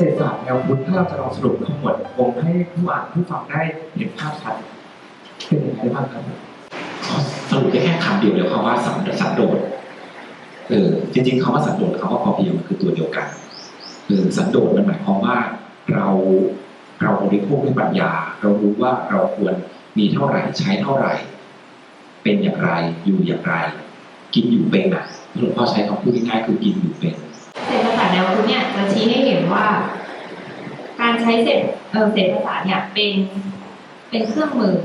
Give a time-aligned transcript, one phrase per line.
[0.00, 3.60] ศรษฐศาสตร์แนวพุทธถ้าเราจะลองสรุปทั้งหมดผมให้ผู้อ่านผู้ฟังได้
[3.96, 4.54] เห็นภาพชัด
[5.46, 6.22] เป็นยังไงบ้างครับ
[7.50, 9.58] สรุปได้แค่คำเดียวเลยครับว่าสันสันโดษ
[10.68, 13.26] เออจริงๆคำว่าสันโดษคำว่าพอเพียงมันคือตัวเดียวกัน
[14.06, 15.36] เออสันโดษมันหมายความว่า
[15.92, 16.08] เรา
[17.02, 18.10] เราบริโภคด้วยปัญญา
[18.40, 19.54] เรารู้ว่าเราควร
[19.98, 21.12] มีเท่าไหร่ใช้เท่าไหร่
[22.22, 22.70] เป็นอย่างไร
[23.04, 23.54] อยู่อย่างไร
[24.34, 25.04] กินอยู่เป็นอะ
[25.38, 27.14] หลวงพ่อใช้คำพูดง่ายๆคือกินอยู่เป็น
[27.66, 29.66] เศรษฐศาสตร์แนวพุทธเนี่ยจะชี้ให้เห็นว่า
[31.00, 33.14] การใช้เศรษฐเอ่อเศรษฐศาสตร์เนี่ยเป็น
[34.10, 34.76] เป็นเครื่องมือ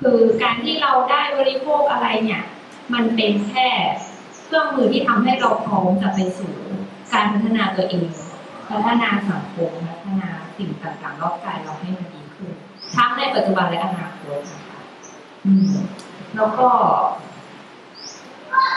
[0.00, 2.42] คือการที่เราได้บริโภคอะไรเนี่ย
[2.94, 3.68] มันเป็นแค่
[4.44, 6.52] เครื่องมือที่ทำให้เราพร้อมจะไปสู่
[7.12, 8.06] การพัฒนาตัวเอง
[8.68, 12.52] พัฒนาสังคมพัฒนาสิ่งต่างๆรอบกายเราให้มันดีขึ้น
[12.94, 14.80] ทั้งในปัจจุบันและอนาคตนะคะ
[16.36, 16.68] แล้วก็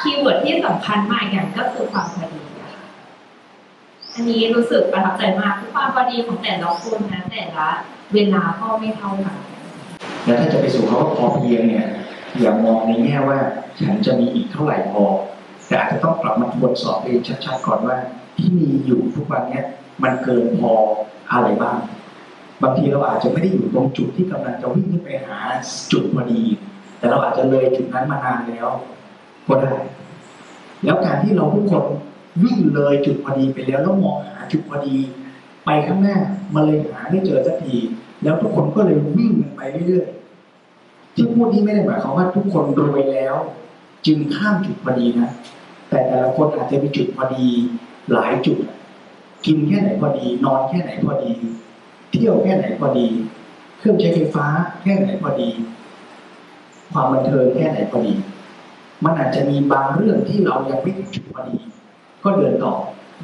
[0.01, 2.83] keyword ที่สำคัญมากอย่างก็คือความพอดีอะค่ะ
[4.13, 7.67] อันนี้รู้สึกประทับใจมากคือความพอดีของแต่ละคนนะแต่ละ
[8.13, 9.37] เวลาก็ไม่เท่ากัน
[10.25, 11.87] แล้วถ้าจะไปสู่คำว่าพอเพียงเนี่ย
[12.39, 13.39] อย่ามองในแง่ว่า
[13.81, 15.03] ฉันจะมีอีกเท่าไหร่พอ
[15.67, 17.97] แต่อาจจะต้องกลับมาทวนสอบเองชัดๆก่อนว่า
[18.37, 19.65] ที่มีอยู่ทุกวันเนี้ย
[20.03, 20.73] มันเกินพอ
[21.31, 21.77] อะไรบ้าง
[22.63, 25.37] บางทีเราอาจจะไม่ได้อยู่ตรงจุดที่กำลังจะวิ่งไปหา
[25.91, 26.41] จุดพอดี
[26.97, 28.67] แต่เราอาจจะเลยจุดนั้นมานานแล้ว
[29.51, 29.75] ก็ได้
[30.83, 31.83] แล้วการที่เราทุกคน
[32.43, 34.95] วิ่งเลยจุดพอดีไปแล้วแล้วมองหาจุดพอดี
[35.65, 36.17] ไปข้างหน้า
[36.55, 37.75] มันเลยหาไม่เจอสักที
[38.23, 43.35] แล้วทุกคนก็เลยวิ่งกันไปเรื่อยๆที่พูดนี้ไม่ได้หมายความว่าทุกคนรวยแล้ว
[44.05, 45.29] จึงข้ามจุดพอดีนะ
[45.89, 47.47] แต่แต่ละคนอาจจะมีจุดพอดี
[48.13, 48.57] หลายจุด
[49.45, 51.31] กินแค่ไหนพอดี นอนแค่ไหนพอดี
[52.11, 53.07] เที่ยวแค่ไหนพอดี
[53.77, 54.45] เครื่องใช้ไฟฟ้า
[54.81, 55.49] แค่ไหนพอดี
[56.91, 58.13] ความบันเทิงแค่ไหนพอดี
[59.05, 61.57] มันอาจจะมีบางเรื่องที่เรายังไม่ถึงจุดพอดี
[62.23, 62.73] ก็เดินต่อ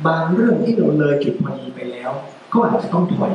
[0.08, 2.12] บางเรื่องที่เราเลยจุดพอดีไปแล้ว
[2.54, 3.32] ก็อาจจะต้องถอย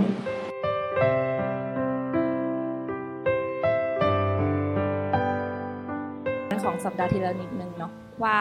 [6.64, 7.92] ของสัปดาห์ที่แล้วนิดนึงเนาะ
[8.22, 8.38] ว่า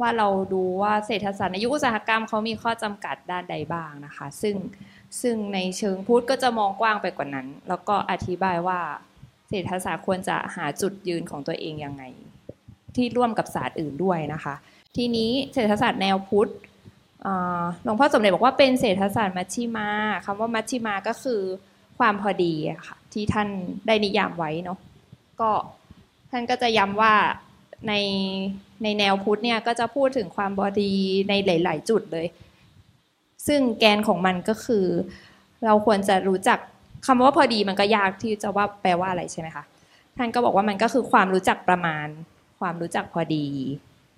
[0.00, 4.56] ว่าเราดูว่าเศรษฐศาสตร์ในยุคอุตสาหกรรมเขามีข้อจำกัดด้านใดบ้างนะคะ ซึ่ง
[5.20, 8.80] ซึ่งในเชิงพุทธก็จะมองกว้างไปกว่านั้น แล้วก็อธิบายว่า
[9.48, 12.04] เศรษฐศาสตร์ควรจะหาจุดยืนของตัวเองยังไง
[12.96, 14.54] ที่ร่วมกับศาสตร์อื่นด้วยนะคะ
[14.96, 16.50] ทีนี้เศรษฐศาสตร์แนวพุทธ
[17.84, 19.88] หลวงพ่อสมเด็จบอกว่าเป็นเศรษฐศาสตร์มัชชิมา
[20.24, 21.40] คำว่ามัชชิมาก็คือ
[21.98, 23.48] ความพอดีอะค่ะที่ท่าน
[23.86, 24.78] ได้นิยามไว้เนาะ
[25.40, 25.50] ก็
[26.30, 27.14] ท่านก็จะย้ำว่า
[27.88, 27.94] ใน
[28.82, 30.92] ในแนวพุทธเนี่ยก็จะพูดถึงความพอดี
[31.28, 32.26] ในหลาย ๆ จุดเลย
[33.46, 34.86] ซึ่งแกนของมันก็คือ
[35.64, 36.58] เราควรจะรู้จัก
[37.06, 39.64] คำว่าพอดีมันก็ยากที่จะว่าแปลว่าอะไรใช่ไหมคะ
[40.16, 42.06] ท่านก็บอกว่ามันก็คือความรู้จักประมาณ
[42.60, 43.46] ความรู้จักพอดี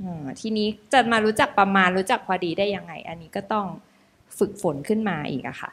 [0.02, 3.66] อมทีนี้จะมารู้จักประมาณรู้จักพอดีได้ยังไง อันนี้ก็ต้อง
[4.38, 5.70] ฝึกฝนขึ้นมาอีกอะค่ะ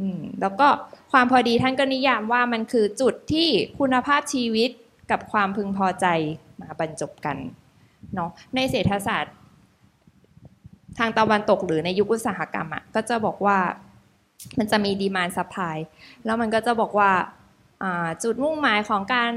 [0.00, 0.68] อืมแล้วก็
[1.12, 4.70] ความพอดีท่านก็นิยามว่ามันคือจุดที่คุณภาพชีวิต
[5.10, 6.06] กับความพึงพอใจ
[6.60, 7.36] มาบรรจบกัน
[8.14, 9.34] เนาะในเศรษฐศาสตร์
[10.98, 13.58] ทางตะวันตกหรือในยุคอุตสาหกรรมอะ่ะก็จะบอกว่า
[14.58, 15.76] มันจะมี demand supply
[16.24, 17.10] แล้วมันก็จะบอกว่า
[17.82, 19.32] อ่าจุดมุ่งหมายของการ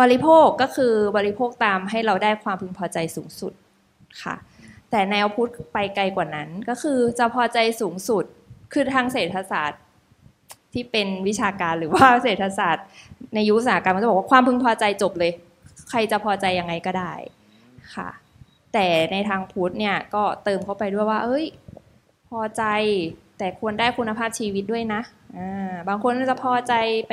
[0.00, 3.52] บริโภคก็คือบริโภคตามให้เราได้ความพึงพอใจสูงสุด
[4.22, 4.34] ค่ะ
[4.90, 8.24] แต่แนวพุทธไปไกลกว่านั้นก็คือจะพอใจสูงสุด
[8.72, 9.82] คือทางเศรษฐศาสตร์
[10.72, 12.86] ที่เป็นวิชาการหรือว่าเศรษฐศาสตร์
[13.34, 15.32] ในยุคสาหกรรมมันจะบอกว่าความพึงพอใจจบเลย
[15.90, 17.12] ใครจะพอใจยังไงก็ได้
[17.94, 18.08] ค่ะ
[18.72, 21.44] แต่ในทางพุทธเนี่ยก็เติมเข้าไปด้วยว่า เอ้ย
[22.28, 22.62] พอใจ
[23.38, 25.00] แต่ควรได้คุณภาพชีวิตด้วยนะ
[25.36, 26.72] อ่าบางคนจะพอใจ
[27.08, 27.12] ไป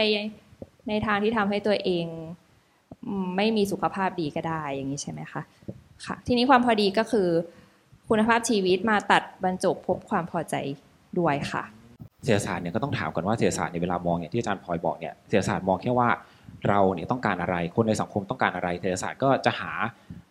[0.88, 2.06] ในทางที่ทำให้ตัวเอง
[3.36, 5.42] ไม่มีสุขภาพดีก็ได้อย่างนี้ใช่ไหมคะ
[6.06, 7.28] ค่ะ ทีนี้ความพอดีก็คือ
[8.10, 10.56] คุณภาพชีวิตมาตัดบรรจบพบความพอใจ
[11.20, 11.64] ด้วยค่ะ
[12.26, 16.10] เศรษฐศาสตร์เนี่ยก็ต้องถามก่อนว่าเศรษฐศาสตร์ในเวลามองเนี่ยที่อาจารย์พลอยบอกเนี่ยเศรษฐศาสตร์มองแค่ว่า
[16.68, 19.72] เราเนี่ยต้องการอะไร คนในสังคมต้องการอะไรเศรษฐศาสตร์ก็จะหา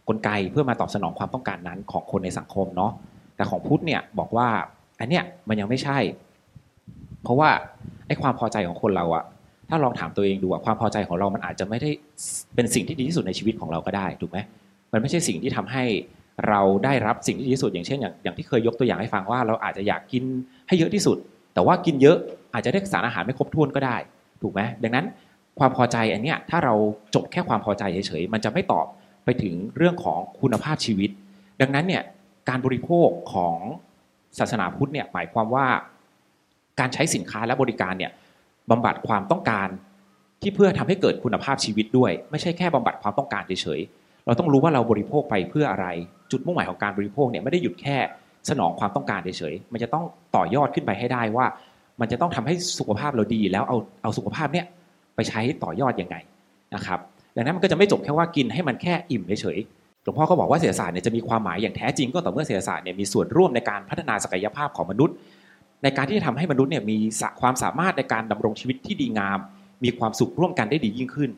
[0.08, 2.92] กลไกเพื่อมาตอบสนองความต้องการนั้นของคนในสังคมเนาะ
[3.36, 4.48] แต่ของพุทธเนี่ยบอกว่า
[5.00, 5.98] อันเนี้ยมันยังไม่ใช่
[7.22, 7.48] เพราะว่า
[8.06, 9.24] ไอ้ความพอใจของคนเราอะ
[9.68, 11.90] ถ้าลองถามตัวเองดูอะความพอใจของเรามันอาจจะไม่ได้
[12.54, 14.38] เป็นสิ่งที่ดีที่สุดในชีวิตของเราก็ได้ถูกไหม
[14.92, 15.84] มันไม่ใช่สิ่งที่ทำให้
[16.48, 20.24] เราได้รับสิ่งที่ดีที่สุดอย่างเช่นอย่างอย่างที่เคยยกตัวอย่างให้ฟังว่าเราอาจจะอยากกิน
[20.68, 21.16] ให้เยอะที่สุด
[21.54, 22.16] แต่ว่ากินเยอะ
[22.54, 23.96] อาจจะได้สารอาหารไม่ครบถ้วนก็ได้
[24.42, 25.06] ถูกไหมดังนั้น
[25.58, 26.74] ความพอใจอันเนี้ยถ้าเรา
[27.14, 28.86] จบแค่ความพอใจเฉยๆมันจะไม่ตอบ
[29.24, 31.10] ไปถึงเรื่องของคุณภาพชีวิต
[31.60, 32.02] ดังนั้นเนี่ย
[32.48, 33.56] การบริโภคของ
[34.38, 35.66] ศาสนาพุทธเนี่ยหมายความว่า
[36.80, 38.10] การใช้สินค้าและบริการเนี่ย
[38.70, 39.68] บำบัดความต้องการ
[40.42, 45.86] ที่เพื่อทำให้เกิดคุณภาพชีวิตด้วย ไม่ใช่แค่บำบัดความต้องการเฉยๆเราต้องรู้ว่าเราบริโภคไปเพื่ออะไร
[46.30, 47.96] จุดมุ่งหมายของการบริโภคเนี่ยไม่ได้หยุดแค่
[48.48, 50.04] สนองความต้องการเฉยๆมันจะต้อง
[50.36, 51.46] ต่อยอดขึ้นไปให้ได้ว่า
[52.00, 54.66] มันจะต้องทำให้สุขภาพเราดี แล้วเอาเอาสุขภาพเนี่ย
[55.16, 56.16] ไปใช้ต่อยอดยังไง
[56.74, 56.98] นะครับ
[57.36, 65.14] ดังนั้นมันก็จะไม่จบแค่ว่ากินให้มันแค่อิ่มเฉยๆหลวงพ่อก็บอกว่าเศรษฐศาสตร์เนี่ยจะมีความหมายอย่างแท้จริงก็ต่อเมื่อเศรษฐศาสตร์เนี่ยมีส่วนร่วมในการพัฒนาศักยภาพของมนุษย์
[65.86, 66.96] ในการที่จะทำให้มนุษย์เนี่ยมี
[67.40, 69.38] ความสามารถในการดำรงชีวิตที่ดีงาม
[69.84, 71.30] มีความสุขร่วมกันได้ดียิ่งขึ้น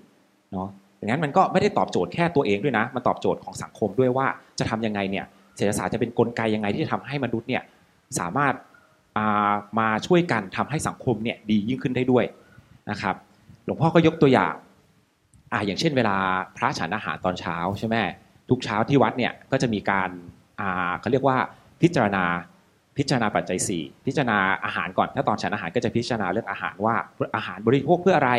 [0.53, 0.69] เนาะ
[1.01, 4.27] ดังนั้นมันก็ไม่ได้ตอบโจทย์แค่ตัวเองด้วยนะ มันตอบโจทย์ของสังคมด้วยว่า
[4.59, 5.25] จะทำยังไงเนี่ย
[5.57, 7.63] เศรษฐศาสตร์จะเป็นนกลไกยังไงที่จะทำให้มนุษย์เนี่ย
[8.19, 8.55] สามารถ
[9.79, 12.25] มาช่วยกันทำให้สังคมเนี่ยดียิ่งขึ้นได้ด้วย
[12.91, 13.15] นะครับ
[13.65, 14.55] หลวงพ่อก็ยกตัวอย่าง
[15.53, 16.17] อ่าอย่างเช่นเวลา
[16.57, 17.95] พระฉันอาหารตอนเช้าใช่ไหม
[18.51, 20.11] ทุกเช้าที่วัดเนี่ยก็จะมีการ
[20.61, 21.37] อ่าเขาเรียกว่า
[21.83, 22.25] พิจารณา
[22.99, 26.95] พิจารณาปัจจัย 4 พิจารณาอาหารก่อน ถ้าตอนฉันอาหารก็จะพิจารณาเรื่องอาหารว่า
[27.37, 28.31] อาหารบริโภคเพื่ออะไร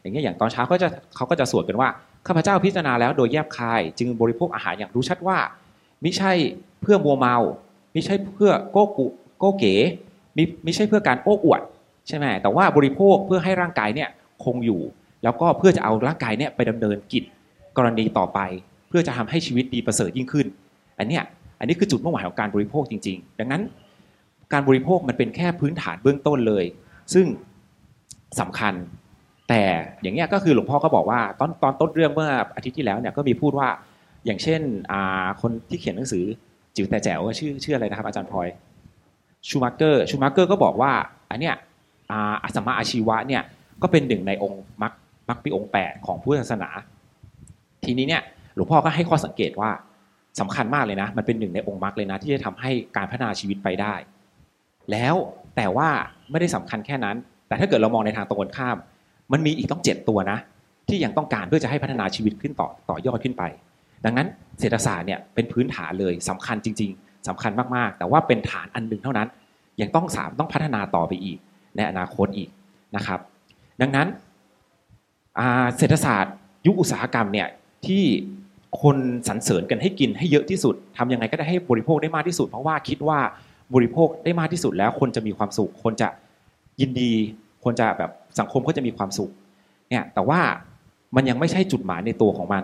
[0.00, 1.88] อย่างเงี้ยอย่างตอนเช้าเขาจะเขาก็จะสวดกันว่า
[2.26, 5.38] ข้าพเจ้าพิจารณาแล้วโดยแยบคาย จึงบริโภคอาหารอย่างรู้ชัดว่า
[6.00, 6.32] ไมิใช่
[6.82, 7.36] เพื่อมัวเมา
[7.94, 9.06] มิใช่เพื่อโกกุ
[9.38, 9.74] โกเก๋
[10.36, 11.60] มิมิใช่เพื่อการโอ้อวด
[12.08, 14.08] ใช่ไหมแต่ว่าบริโภคเพื่อให้ร่างกายเนี่ย
[14.44, 14.80] คงอยู่
[15.22, 17.24] แล้วก็เพื่อจะเอาร่างกายเนี่ยไปดำเนินกิจ
[17.76, 18.40] กรณีต่อไป
[18.88, 20.46] เพื่อจะทำให้ชีวิตดีประเสริฐยิ่งขึ้น
[20.98, 21.24] อันเนี้ย
[21.58, 23.62] อันนี้คือจุดมุ่งหมายของการบริโภคจริง ๆ ดังนั้น
[24.52, 26.64] การบริโภคมันเป็นแค่พื้นฐานเบื้องต้นเลย
[27.14, 27.26] ซึ่ง
[28.40, 28.74] สำคัญ
[29.48, 29.62] แต่
[30.02, 33.68] อย่างเงี้ยก็คือหลวงพ่อก็บอกว่าตอนตอนต้นเรื่องเมื่ออาทิตย์ที่แล้วเนี่ยก็มีพูดว่า
[34.26, 34.60] อย่างเช่น
[35.42, 36.24] คนที่เขียนหนังสือ
[36.76, 38.48] จิ๋วแต่แจ๋วชื่อชื่ออะไรนะครับอาจารย์พลอย
[39.48, 40.92] ชูมาร์กเกอร์ชูมาร์กเกอร์ก็บอกว่า
[41.30, 43.42] อันเนี้ยสัมมาอาชีวะเนี่ย
[43.82, 44.92] ก็เป็นหนึ่งในองค์มรรค
[45.28, 46.70] มรรคปีองค์แปดของพุทธศาสนา
[47.84, 48.22] ทีนี้เนี่ย
[48.54, 49.70] หลวงพ่อก็ให้ข้อสังเกตว่า
[50.40, 53.94] สำคัญมากเลยนะ มันเป็นหนึ่งในองค์มรรคเลยนะ ที่จะทำให้การพัฒนาชีวิตไปได้
[54.92, 55.14] แล้ว
[55.56, 55.88] แต่ว่า
[56.30, 57.16] ไม่ได้สำคัญแค่นั้น
[57.48, 58.76] แต่ถ้าเกิดเรามองในทางตรงกันข้าม
[59.32, 60.38] มันมีอีกต้องเจ็ดตัวนะ
[60.88, 63.42] ที่ยังต้องการเพื่อจะให้พัฒนาชีวิตขึ้นต่อต่อยอดขึ้นไป
[64.04, 64.26] ดังนั้น
[64.60, 69.28] เศรษฐศาสตร์เนี่ยเป็นพื้นฐานเลยสำคัญจริง ๆสำคัญมากๆ แต่ว่าเป็นฐานอันหนึ่งเท่านั้น
[69.80, 71.38] ยังต้องสามต้องพัฒนาต่อไปอีก
[71.76, 72.48] ในอนาคตอีก
[72.96, 73.20] นะครับ
[73.80, 74.08] ดังนั้น
[75.76, 76.34] เศรษฐศาสตร์
[76.66, 77.48] ยุคอุตสาหกรรมเนี่ย
[77.86, 78.04] ที่
[78.82, 78.96] คน
[79.28, 83.18] สรรเสริญกันให้กินให้เยอะที่สุดทำยังไงก็ได้ให้บริโภคได้มากที่สุด เพราะว่าคิดว่า
[83.74, 86.08] บริโภคได้มากที่สุดแล้วคนจะมีความสุข คนจะ
[86.80, 87.12] ยินดี
[87.64, 89.30] คนจะแบบสังคมก็จะมีความสุข
[89.90, 90.40] เนี่ยแต่ว่า
[91.16, 92.62] มันยังไม่ใช่จุดหมายในตัวของมัน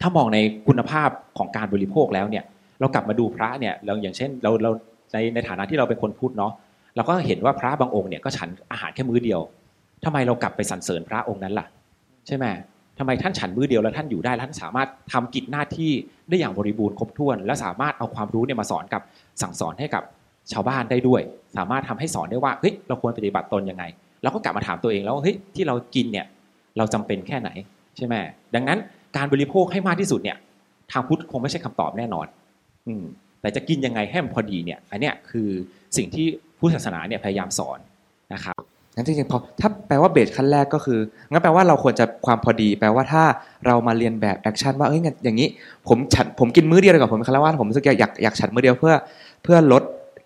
[0.00, 0.38] ถ้ามองใน
[0.68, 1.08] คุณภาพ
[1.38, 2.44] ของการบริโภคแล้วเนี่ย
[2.80, 4.70] เรากลับมาดูพระเนี่ยเราอย่างเช่นเราเรา
[5.12, 6.52] ในในฐานะที่เราเป็นคนพูดเนาะ
[6.96, 9.40] เราก็เห็นว่าพระบางองค์เนี่ยก็ฉันอาหารแค่มื้อเดียว
[10.04, 11.66] ทำไมเรากลับไปสรรเสริญพระองค์นั้นล่ะ
[12.26, 12.44] ใช่ไหม
[12.98, 15.92] ทำไมท่านฉันมือเดียวแล้วท่านอยู่ได้ท่านสามารถทำกิจหน้าที่
[16.28, 19.02] ได้อย่างบริบูรณ์ครบถ้วน และสามารถเอาความรู้เนี่ยมาสอนกับ
[19.42, 20.02] สั่งสอนให้กับ
[20.52, 21.22] ชาวบ้านได้ด้วย
[21.56, 23.84] สามารถทำให้สอนได้ว่าเฮ้ยเราควรปฏิบัติตนยังไง
[24.22, 26.26] เราก็กลับมาถามตัวเองแล้วเฮ้ยที่เรากินเนี่ย
[26.78, 27.50] เราจำเป็นแค่ไหน
[27.96, 28.14] ใช่ไหม
[28.54, 28.78] ดังนั้น
[29.16, 30.36] การบริโภคให้มากที่สุดเนี่ย
[30.92, 32.26] ทางพุทธคงไม่ใช่คำตอบแน่นอน
[32.88, 33.04] อืม
[33.40, 35.48] แต่จะกินยังไงให้มันพอดีเนี่ยอันเนี้ยคือ
[35.96, 36.26] สิ่งที่
[36.58, 37.78] พุทธศาสนาเนี่ยพยายามสอน
[38.34, 38.60] นะครับ
[38.94, 40.98] งั้นจริงๆพอถ้าแปลว่า base ขั้นแรกก็คือ
[41.30, 43.22] งั้นแปลว่าเราควรจะความพอดี แปลว่าถ้า
[43.66, 45.48] เรามาเรียนแบบ action ว่าเอ้ยอย่างนี้
[45.88, 48.94] ผมฉันผมกินมื้อเดียวเลยกับผมคารวะผมรู้สึกอยากอยากอยากฉันมื้อเดียวเพื่อ
[49.44, 49.82] เพื่อลด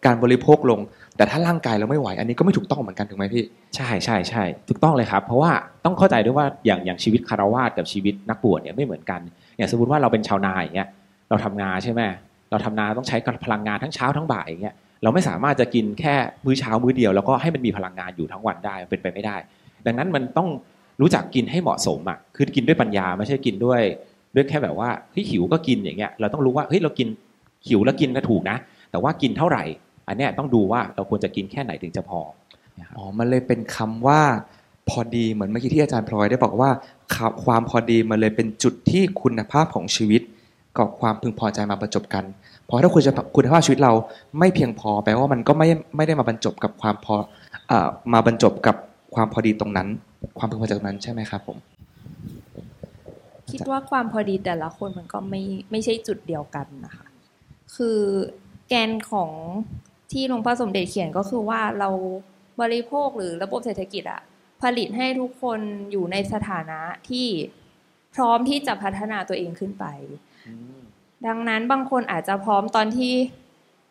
[0.06, 0.80] การบริโภคลง
[1.16, 3.44] แต่ถ้าร่างกายเราไม่ไหว อันนี้ก็ไม่ถูกต้องเหมือนกันถูกไหมพี่
[3.76, 5.50] ใช่ใช่ใช่ถูกต้องเลยครับ เพราะว่า
[5.84, 9.20] ต้องเข้าใจด้วยว่าอย่างอย่างชีวิตคารวะกับชีวิตนักบวชเนี่ยไม่เหมือนกัน
[9.56, 10.88] อย่างสมมติว่าเราเป็นชาวนาอย่างเงี้ย
[11.28, 12.02] เราทำงานใช่ไหม
[12.50, 16.14] เราทำนาต้องใช้พลังงานทั้งเช้าทั้งบ่ายอย่างเงี้ย เราไม่สามารถจะกินแค่
[16.44, 19.36] มื้อเช้ามื้อเดียว แล้วก็ให้มันมีพลังงานอยู่ทั้งวันได้เป็นไปไม่ได้
[19.86, 20.48] ดังนั้นมันต้อง
[21.00, 23.80] รู้จักกินให้เหมาะสมอะคือกินด้วยปัญญาไม่ใช่กินด้วย
[24.34, 27.08] ด้วยแค่แบบว่าเฮ้ยหิวก็กินอย่างเงี้ยเราต้องรู้ว่าเฮ้ยเรากิน
[27.68, 28.56] หิวแล้วกินก็ถูกนะ
[28.90, 29.64] แต่ว่ากินเท่าไหร่
[30.08, 32.20] อันเนี้ยต้องดูว่าเราควรจะกินแค่ไหนถึงจะพอ
[32.96, 34.20] อ๋อมันเลยเป็นคำว่า
[34.88, 36.70] พอดีเหมือนเมื่อกี้ที่อาจารย์พลอยได้บอกว่า
[37.44, 40.22] ความพอดีมันเลยเป็นจุดที่คุณภาพของชีวิต
[40.76, 42.24] กับความพึงพอใจมาประจบกัน
[42.68, 43.92] พราะถ้าคุณจะคุณภาพชีวิตเรา
[44.38, 47.14] ไม่เพียงพอแปลว่ามันก็ไม่ไม่ได้มาบรรจบกับความพอ
[47.70, 47.72] อ
[48.12, 48.76] มาบรรจบกับ
[49.14, 49.88] ความพอดีตรงนั้น
[50.38, 51.56] ความพึงพอใจตรงนั้นใช่ไหมครับผม
[53.50, 57.06] คิดว่าความพอดีแต่ละคนมันก็ไม่ไม่ใช่จุดเดียวกันนะคะ
[57.76, 58.00] คือ
[58.68, 59.30] แกนของ
[60.12, 61.90] ที่หลวงพ่อสมเด็จเขียนก็คือว่าเรา
[62.60, 64.20] บริโภคหรือระบบเศรษฐกิจอะ
[64.62, 65.60] ผลิตให้ทุกคน
[65.90, 67.26] อยู่ในสถานะที่
[68.14, 69.84] พร้อมที่จะพัฒนาตัวเองขึ้นไป
[71.26, 73.14] ดังนั้นบางคนอาจจะพร้อมตอนที่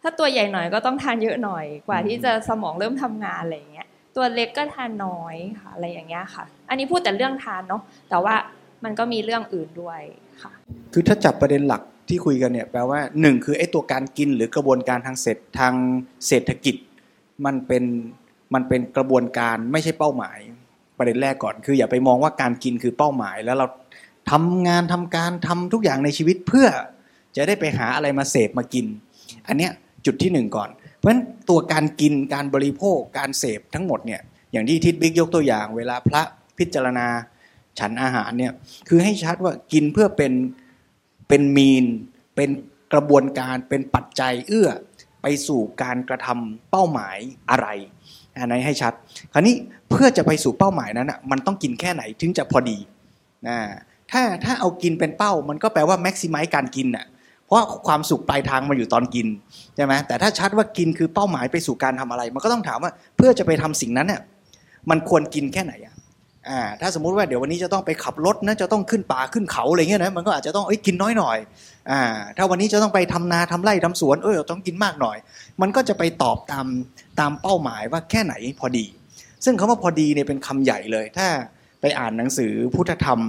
[0.02, 8.36] ถ้าตัวใหญ่หน่อยก็ต้องทานเยอะหน่อยกว่าที่จะสมองเริ่มทำงานอะไรอย่างเงี้ย ตัวเล็กก็ทานน้อยค่ะอะไรอย่างเงี้ยค่ะ อันนี้พูดแต่เรื่องทานเนาะแต่ว่า
[8.84, 10.02] มันก็มีเรื่องอื่นด้วย
[10.42, 10.52] ค่ะ
[10.94, 15.74] คือถ้าจับประเด็นหลักที่คุยกันเนี่ยแปลว่าหนึ่งคือไอ้ตัวการกินหรือกระบวนการทางเศรษฐทาง
[16.28, 16.76] เศรษฐกิจ
[17.46, 17.84] มันเป็น
[18.54, 20.40] มันเป็นกระบวนการไม่ใช่เป้าหมาย
[20.98, 23.68] ประเด็นแรกก่อน คืออย่าไปมองว่าการกินคือเป้าหมาย แล้วเรา
[24.32, 26.68] ทำงานทำการทำทุกอย่างในชีวิตเพื่อ
[27.38, 28.86] จะได้ไปหาอะไรมาเสพมากิน
[29.48, 29.72] อันเนี้ย
[30.06, 36.22] จุดที่หนึ่งก่อน เพราะฉะนั้นตัวการกินการบริโภคการเสพทั้งหมดเนี่ยอย่างที่ทิศบิ๊กยกตัวอย่าง เวลาพระ
[36.58, 37.08] พิจารณา
[37.80, 38.54] ฉันอาหารเนี่ย
[38.88, 40.34] คือให้ชัดว่ากินเพื่อเป็น
[41.28, 41.86] เป็นมีน
[42.36, 42.50] เป็น
[42.94, 44.70] กระบวนการเป็นปัจจัยเอื้อ
[45.22, 47.18] ไปสู่การกระทำเป้าหมาย
[47.52, 47.68] อะไร
[48.38, 48.94] อันนี้ให้ชัด
[49.34, 49.56] คราวนี้
[49.90, 52.78] เพื่อจะไปสู่เป้าหมายนั้นอะมันต้องกินแค่ไหนถึงจะพอดี
[53.48, 53.58] นะ
[54.12, 57.06] ถ้าถ้าเอากินเป็นเป้ามันก็แปลว่าแม็กซิมัยการกินอะ
[57.48, 59.28] เพราะความสุขปลายทางมาอยู่ตอนกิน
[59.76, 64.22] ใช่ไหมแต่ถ้าชัดว่ากินคือเป้าหมายไปสู่การทำอะไร มันก็ต้องถามว่าเพื่อจะไปทำสิ่งนั้นเนี่ย
[64.90, 65.96] มันควรกินแค่ไหนอะ
[66.50, 71.38] อ่าถ้าสมมุติว่าเดี๋ยววันนี้จะต้องไปขับรถนะจะต้องขึ้นป่าขึ้นเขาอะไรเงี้ยนะมันก็อาจจะต้องเอ้ยกินน้อยหน่อย
[71.92, 72.02] อ่า
[72.38, 75.18] ถ้าวันนี้จะต้องไปทำนาทำไร่ทำสวนเออต้องกินมากหน่อย
[75.62, 76.68] มันก็จะไปตอบตาม
[77.20, 78.86] ตามเป้าหมายว่าแค่ไหนพอดี
[79.46, 81.28] ซึ่งคำว่าพอดีเนี่ยเป็นคำใหญ่เลย ถ้า
[81.82, 83.20] ไปอ่านหนังสือพุทธธรรม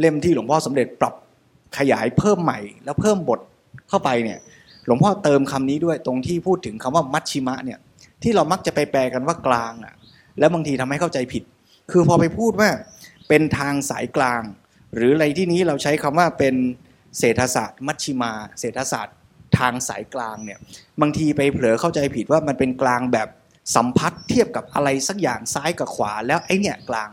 [0.00, 1.14] เล่มที่หลวงพ่อสมเด็จปรับ
[1.78, 3.40] ขยายเพิ่มใหม่ แล้วเพิ่มบท
[3.88, 4.38] เข้าไปเนี่ย
[4.86, 7.78] หลวงพ่อเติมคำนี้ด้วยตรงที่พูดถึงคำว่ามัชชิมะเนี่ย
[8.22, 9.94] ที่เรามักจะไปแปลกันว่ากลางอะ
[10.38, 11.42] แล้วบางทีทำให้เข้าใจผิด
[11.90, 12.70] คือพอไปพูดว่า
[13.28, 14.42] เป็นทางสายกลาง
[14.94, 16.54] หรืออะไรที่นี้เราใช้คำว่าเป็น
[17.18, 19.16] เศรษฐศาสตร์ มัชชิมา เศรษฐศาสตร์
[19.58, 20.58] ทางสายกลางเนี่ย
[21.00, 23.28] บางทีไปเผลอเข้าใจผิดว่ามันเป็นกลางแบบ
[23.76, 27.10] สัมพัทธ์เทียบกับอะไรสักอย่างซ้ายกับขวาแล้วไอ้เนี่ยกลาง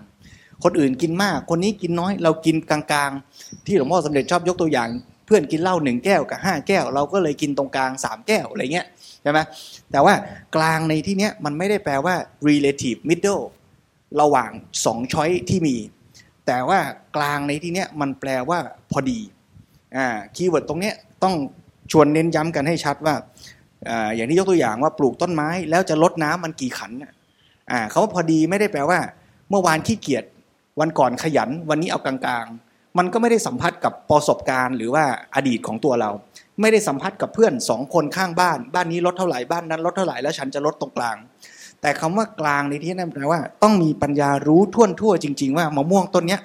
[0.63, 3.32] คนอื่นกินมาก คนนี้กินน้อย เรากินกลางๆ
[3.65, 4.89] ที่หลวงพ่อสมเด็จชอบยกตัวอย่าง
[5.25, 8.88] เพื่อนกินเหล้าหนึ่งแก้วกับห้าแก้ว เราก็เลยกินตรงกลางสามแก้วอะไรเงี้ย
[9.22, 9.39] ใช่ไหม
[9.91, 10.13] แต่ว่า
[10.55, 12.15] กลางในที่เนี้ยมันไม่ได้แปลว่า
[12.48, 13.43] relative middle
[14.22, 14.51] ระหว่าง
[14.86, 15.75] สอง choice ที่มี
[16.48, 16.79] แต่ว่า
[17.15, 18.60] กลางในที่เนี้ยมันแปลว่า
[18.91, 19.19] พอดี
[19.95, 21.36] อ่า keyword ตรงเนี้ยต้อง
[21.91, 23.15] ชวนเน้นย้ำกันให้ชัดว่า
[24.15, 26.91] อย่างที่ยกตัวอย่างว่าปลูกต้นไม้แล้วจะลดน้ำมันกี่ขัน
[27.72, 29.00] อ่าเขาว่าพอดีไม่ได้แปลว่า
[29.50, 30.24] เมื่อวานขี้เกียจ
[30.79, 36.12] วันก่อนขยัน วันนี้เอากลางๆ มันก็ไม่ได้สัมผัสกับประสบการณ์หรือว่าอดีตของตัวเรา
[36.62, 41.17] ไม่ได้สัมผัสกับเพื่อนสองคนข้างบ้าน บ้านนี้ลดเท่าไหร่บ้านนั้นลดเท่าไหร่แล้วฉันจะลดตรงกลาง
[41.81, 46.41] แต่คำว่ากลางในที่นั้นแปลว่า ต้องมีปัญญารู้ท่วนทั่วจริง ๆ ว่ามะม่วงต้นเนี้ย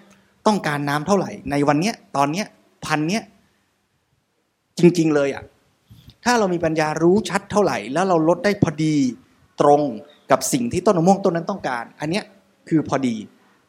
[0.47, 2.47] ต้องการน้ำเท่าไหร่ ในวันเนี้ยตอนเนี้ย
[2.85, 3.23] พันเนี้ย
[4.79, 5.45] จริง ๆ เลยอะ
[6.25, 8.95] ถ้าเรามีปัญญารู้ชัดเท่าไหร่ แล้วเราลดได้พอดี
[9.61, 9.81] ตรง
[10.31, 12.25] กับสิ่งที่ต้นมะม่วงต้นนั้นต้องการ อันเนี้ย
[12.69, 13.17] คือพอดี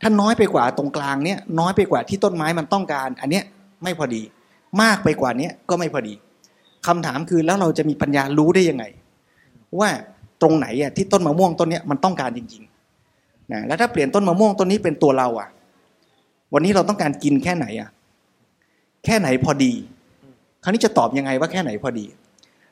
[0.01, 3.44] ถ้าน้อยไปกว่าตรงกลางเนี้ยน้อยไปกว่าที่ต้นไม้มันต้องการ อันเนี้ย
[3.84, 4.22] ไม่พอดี
[4.82, 6.13] มากไปกว่าเนี้ยก็ไม่พอดี
[6.88, 8.86] คำถามคือแล้วเราจะมีปัญญารู้ได้ยังไง
[9.79, 9.89] ว่า
[10.41, 15.50] ตรงไหนอะที่ต้นมะม่วงต้นเนี้ยมันต้องการจริงๆนะแล้วถ้าเปลี่ยนต้นมะม่วงต้นนี้เป็นตัวเราอะ
[16.53, 17.89] วันนี้เราต้องการกินแค่ไหนอะ
[19.06, 19.74] แค่ไหนพอดี
[20.63, 22.06] คราวนี้จะตอบยังไงว่าแค่ไหนพอดี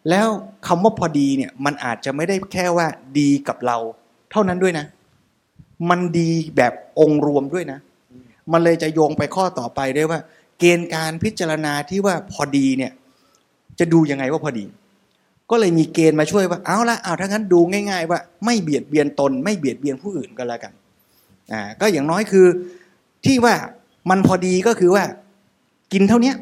[0.10, 0.28] แล้ว
[0.68, 2.88] คำว่าพอดีเนี่ยมันอาจจะไม่ได้แค่ว่า
[3.20, 3.78] ดีกับเรา
[4.32, 4.86] เท่านั้นด้วยนะ
[5.90, 7.80] มันดีแบบองค์รวมด้วยนะ
[8.52, 10.20] มันเลยจะโยงไปข้อต่อไปได้ว่า
[10.60, 12.92] เกณฑ์การพิจารณาที่ว่าพอดีเนี่ย
[13.80, 14.66] จะดูยังไงว่าพอดี
[15.52, 20.74] ก็เลยมีเกณฑ์มาช่วยว่าเอาละเอาถ้างั้นดูง่าย ๆ ว่าไม่เบียดเบียนตน ไม่เบียดเบียนผู้อื่นก็แล้วกัน
[21.54, 22.46] อ่าก็อย่างน้อยคือ
[23.26, 23.56] ที่ว่า
[24.10, 25.04] มันพอดีก็คือว่า
[25.94, 26.36] กินเท่าเนี้ย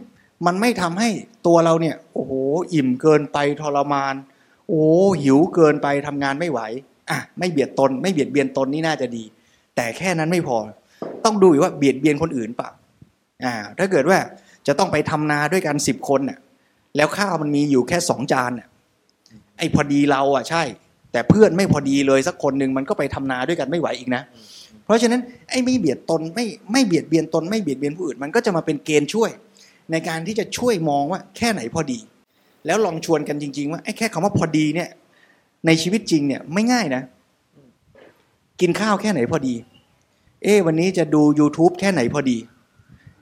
[0.46, 1.10] มันไม่ทำให้
[1.48, 2.32] ตัวเราเนี่ย โอ้โห
[2.74, 4.16] อิ่มเกินไปทรมาน
[4.70, 4.84] โอ้
[5.22, 6.60] หิวเกินไปทำงานไม่ไหว
[7.10, 9.24] อะไม่เบียดตน ไม่เบียดเบียนตนนี่น่าจะดี
[9.76, 10.58] แต่แค่นั้นไม่พอ
[11.26, 12.70] ต้องดูอีกว่าเบียดเบียนคนอื่นเปล่า
[13.46, 14.18] อ่า ถ้าเกิดว่า
[14.68, 16.38] จะต้องไปทำนาด้วยกันสิบคนน่ะ
[16.98, 18.68] แล้วข้าวมันมีอยู่แค่สองจานน่ะ
[19.58, 20.64] ไอ้พอดีเราอะใช่
[21.12, 24.22] แต่เพื่อนไม่พอดีเลยสักคนหนึ่งมันก็ไปทำนาด้วยกันไม่ไหวอีกนะ
[24.86, 29.32] เพราะฉะนั้นไอ้ไม่เบียดตนไม่ไม่เบียดเบียนตนไม่เบียดเบียนผู้อื่น มันก็จะมาเป็นเกณฑ์ช่วย
[29.92, 32.00] ในการที่จะช่วยมองว่าแค่ไหนพอดี
[32.66, 34.90] แล้วลองชวนกันจริง ๆ ว่าไอ้แค่คำว่าพอดีเนี่ย
[35.66, 37.04] ในชีวิตจริงเนี่ยไม่ง่ายนะ
[38.62, 39.56] กินข้าวแค่ไหนพอดี
[40.44, 42.38] เอ๊ะวันนี้จะดู YouTube แค่ไหนพอดี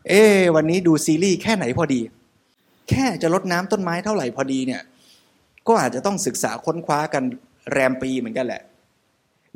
[0.10, 2.02] เอ๊ะวันนี้ดูซีรีส์แค่ไหนพอดี
[2.90, 4.82] แค่จะลดน้ำต้นไม้เท่าไหร่พอดีเนี่ย
[5.68, 7.24] ก็อาจจะต้องศึกษาค้นคว้ากัน
[7.72, 8.62] แรมปีเหมือนกันแหละ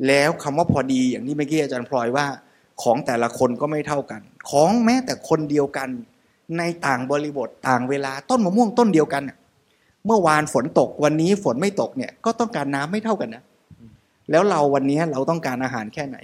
[0.06, 2.26] แล้วคำว่าพอดีอย่างที่เมื่อกี้อาจารย์พลอยว่า
[2.82, 5.88] ของแต่ละคนก็ไม่เท่ากัน ของแม้แต่คนเดียวกัน
[6.58, 9.36] ในต่างบริบทต่างเวลาต้นมะม่วงต้นเดียวกันน่ะ
[10.06, 13.42] เมื่อวานฝนตกวันนี้ฝนไม่ตกเนี่ยก็ต้องการน้ำไม่เท่ากันนะ
[14.30, 16.18] แล้วเราวันนี้เราต้องการอาหารแค่ไหน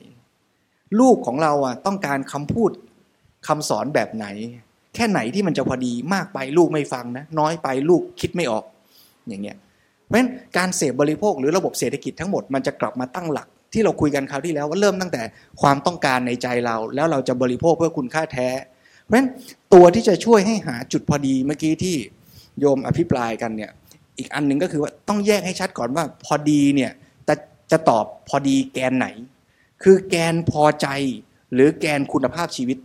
[1.00, 2.70] ลูกของเราอะต้องการคำพูด
[3.46, 4.26] คำสอนแบบไหน
[4.94, 8.64] แค่ไหนที่มันจะพอดีมากไปลูกไม่ฟังนะน้อยไปลูกคิดไม่ออก
[9.28, 9.56] อย่างเงี้ย
[10.06, 15.22] เพราะฉะนั้นการเสพบริโภคหรือระบบเศรษฐกิจทั้งหมดมันจะกลับมาตั้งหลักที่เราคุยกันคราวที่แล้วว่าเริ่มตั้งแต่
[15.62, 18.48] ความต้องการในใจเรา แล้วเราจะบริโภคเพื่อคุณค่าแท้
[19.02, 19.28] เพราะฉะนั้น
[19.74, 21.96] ตัวที่จะช่วยให้หาจุดพอดีเมื่อกี้ที่
[22.60, 23.70] โยมอภิปรายกันเนี่ย
[24.18, 26.90] อีกอันหนึ่งก็คือว่าต้องแยกให้ชัดก่อนว่าพอดีเนี่ย
[27.28, 27.34] จะ
[27.70, 29.06] จะตอบพอดีแกนไหน
[29.82, 30.88] คือแกนพอใจ
[31.54, 32.78] หรือแกนคุณภาพชีวิต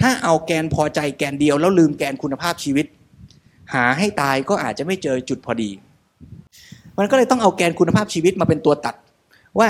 [0.00, 2.86] ถ้าเอาแกนพอใจแกนเดียวแล้วลืมแกนคุณภาพชีวิต
[3.74, 5.70] หาให้ตายก็อาจจะไม่เจอจุดพอดี
[6.98, 8.94] มันก็เลยต้องเอาแกนคุณภาพชีวิตมาเป็นตัวตัด
[9.58, 9.68] ว่า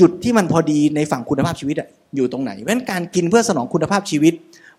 [0.00, 1.76] จุดที่มันพอดีในฝั่งคุณภาพชีวิต
[2.16, 4.34] อยู่ตรงไหนเพราะฉะนั้นการกินเพื่อสนองคุณภาพชีวิต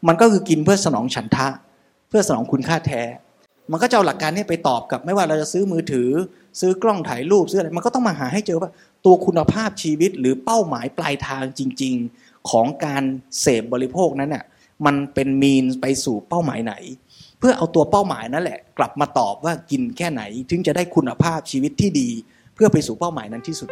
[0.08, 1.48] มันก็คือกินเพื่อสนองฉันทะ
[2.10, 3.01] เพื่อสนองคุณค่าแท้
[3.72, 6.10] มันก็จะเอาหลักการนี้ไปตอบกับไม่ว่าเราจะซื้อมือถือ
[6.60, 8.70] ซื้อกล้องถ่ายรูปซื้ออะไรมันก็ต้องมาหาให้เจอว่า
[9.06, 13.04] ตัวคุณภาพชีวิตหรือเป้าหมายปลายทางจริง ๆ ของการ
[13.42, 14.44] เสพบริโภคนั้นน่ะ
[14.86, 16.74] มันเป็นมีนไปสู่เป้าหมายไหน
[17.40, 22.10] เพื่อเอาตัวเป้าหมายนั่นแหละ กลับมาตอบว่ากินแค่ไหน ถึงจะได้คุณภาพชีวิตที่ดี
[22.56, 23.70] เพื่อไปสู่เป้าหมายนั้นที่สุด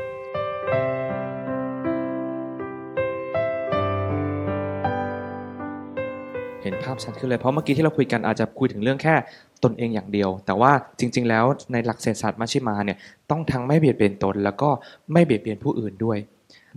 [6.63, 9.15] เห็นภาพชัดขึ้นเลยเพราะเมื่อกี้ที่เราคุยกันอาจจะคุยถึงเรื่องแค่
[9.63, 12.97] ตนเองอย่างเดียว แต่ว่าจริง ๆ แล้วในหลักเศรษฐศาสตร์มัชชิมาเนี่ย
[13.29, 14.69] ต้องทั้งไม่เบียดเบียนตน แล้วก็
[15.13, 16.17] ไม่เบียดเบียนผู้อื่นด้วย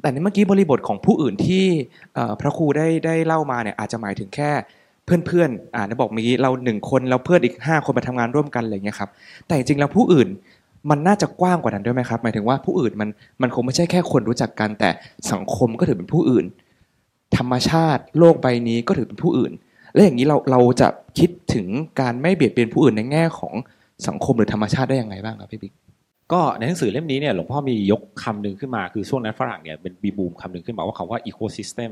[0.01, 1.65] แต่ในเมื่อกี้บริบทของผู้อื่นที่
[2.41, 4.51] พระครูได้ได้เล่ามาเนี่ยอาจจะหมายถึงแค่
[5.05, 9.11] เพื่อนๆอ่าได้บอกมีเราหนึ่งคนแล้วเพื่อนอีกห้าคนมาทำงานร่วมกันอะไรอย่างเงี้ยครับ
[9.47, 10.29] แต่จริงๆแล้วผู้อื่น
[10.91, 13.09] มันน่าจะกว้างกว่านั้นด้วยไหมครับ หมายถึงว่าผู้อื่นมัน
[13.43, 14.91] มันคงไม่ใช่แค่คนรู้จักกัน แต่
[15.33, 16.45] สังคมก็ถือเป็นผู้อื่น
[17.37, 19.53] ธรรมชาติโลกใบนี้ก็ถือเป็นผู้อื่น
[19.97, 20.89] แล้วอย่างนี้เราเราจะ
[21.19, 21.67] คิดถึง
[22.01, 23.55] การไม่เบียดเบียนผู้อื่นในแง่ของ
[24.09, 25.73] สังคมหรือธรรมชาติได้ยังไงบ้างครับพี่บิ๊ก
[26.33, 31.91] ก็ในหนังสือเล่มนี้เนี่ยหลวงพ่อมียกคำหนึ่งขึ้นมาคือช่วงนั้นฝรั่งเนี่ยเป็นบีบูมคำหนึ่งขึ้นมาว่าคำว่า ecosystem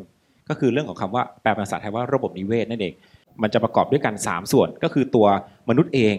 [0.48, 2.94] ก็คือเรื่องของคำว่าแปลเป็นภาษาไทยว่าระบบนิเวศนั่นเอง
[3.42, 5.26] มันจะประกอบด้วยกัน 3 ส่วนก็คือตัว
[5.68, 6.16] มนุษย์เอง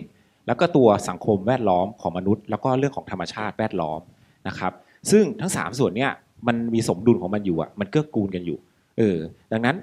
[0.48, 4.00] แล้วก็ตัวสังคมแวดล้อมของมนุษย์ แล้วก็เรื่องของธรรมชาติแวดล้อม
[4.48, 4.74] นะครับ
[5.12, 6.12] ซึ่งทั้ง 3 ส่วนเนี่ย
[6.48, 8.58] มันมีสมดุลของมันอยู่อะมันเกื้อกูลกันอยู่
[8.98, 9.18] เออ
[9.52, 9.76] ดังนั้น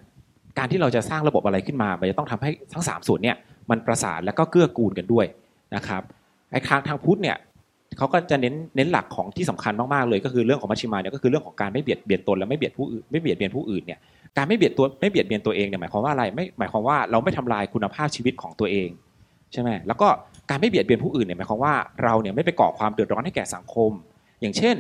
[0.59, 3.37] การที่เราจะสร้างระบบอะไรขึ้นมา มันจะต้องทำให้ทั้ง 3 ส่วนเนี่ย
[3.71, 5.27] มันประสานแล้วก็เกื้อกูลกันด้วย
[5.77, 6.03] นะครับ
[6.51, 7.37] ไอ้ทางทางพุทธเนี่ย
[7.99, 13.99] เขาก็จะเน้นเน้นหลักของที่สำคัญมากๆเลย ก็คือเรื่องของมัชฌิมาเนี่ยก็คือเรื่องของการไม่เบียดเบียนตนและไม่เบียดผู้อื่นไม่เบียดเบียนผู้อื่นเนี่ย
[14.37, 18.89] การไม่เบียดตัวไม่เบียดเบียนตัวเองเนี่ยหมายความว่าอะไรไม่หมายความว่าเราไม่ทำลายคุณภาพชีวิตของตัวเอง
[19.53, 20.09] ใช่ไหมแล้วก็
[20.51, 23.91] การไม่เบียดเบียนผู้อื่นเนี่ยหมายความว่าเราเนี่ยไม่ไปก่อความเดือดร้อนให้แก่สังคม
[24.41, 24.77] อย่างเช่น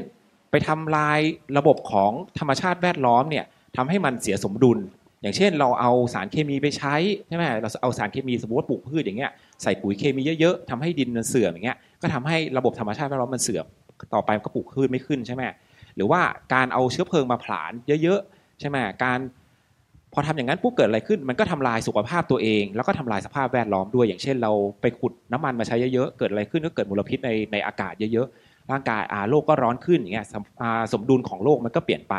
[0.50, 1.20] ไปทำลาย
[1.58, 3.44] ระบบของธรรมชาติแวดล้อมเนี่ย
[3.76, 4.78] ทำให้มันเสียสมดุล
[5.22, 6.94] อย่างเช่นเราเอาสารเคมีไปใช้
[7.28, 9.30] ใช่ไหมเราเอาสารเคมีสมมติว่าปลูกพืชอย่างเงี้ย
[9.62, 13.64] ใส่ปุ๋ยเคมีเยอะๆทำให้ดินมันเสื่อมอย่างเงี้ยก็ทำให้ระบบธรรมชาติแวดล้อมมันเสื่อม
[14.14, 15.42] ต่อไปก็ปลูกพืชไม่ขึ้นใช่ไหม
[15.96, 16.20] หรือว่า
[16.54, 19.18] การเอาเชื้อเพลิงมาผลาญเยอะๆใช่ไหมการ
[20.12, 30.26] พอทำอย่างนั้นปุ๊บเกิดอะไรขึ้น มันก็ทำลายสุขภาพตัวเอง แล้วก็ทำลายสภาพแวดล้อมด้วย อย่างเช่น เราไปขุดน้ำมันมาใช้เยอะๆเกิดอะไรขึ้นก็เกิดมลพิษในในอากาศเยอะๆร่างกายอาโลกก็ร้อนขึ้นอย่างเงี้ย
[30.92, 32.14] สมดุลของโลกมันก็เปลี่ยนไป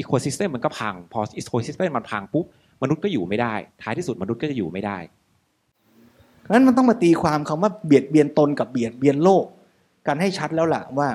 [0.00, 2.44] ecosystem มันก็พัง พอ ecosystem มันพังปุ๊บ
[2.82, 4.98] มนุษย์ก็อยู่ไม่ได้ ท้ายที่สุดมนุษย์ก็จะอยู่ไม่ได้
[6.52, 9.44] นั้นมันต้องมาตีความคำว่าเบียดเบียนตนกับเบียดเบียนโลก
[10.06, 11.08] กันให้ชัดแล้วล่ะว่า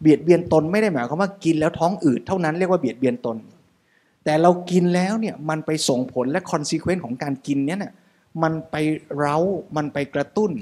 [0.00, 3.36] เบียดเบียนตนไม่ได้หมายความว่ากินแล้วท้องอืดเท่านั้นเรียกว่าเบียดเบียนตน
[4.24, 7.92] แต่เรากินแล้วเนี่ยมันไปส่งผลและ consequence ของการกินเนี่ยน่ะ
[8.42, 8.76] มันไป
[9.16, 9.36] เร้า
[9.76, 10.52] มันไปกระตุ้น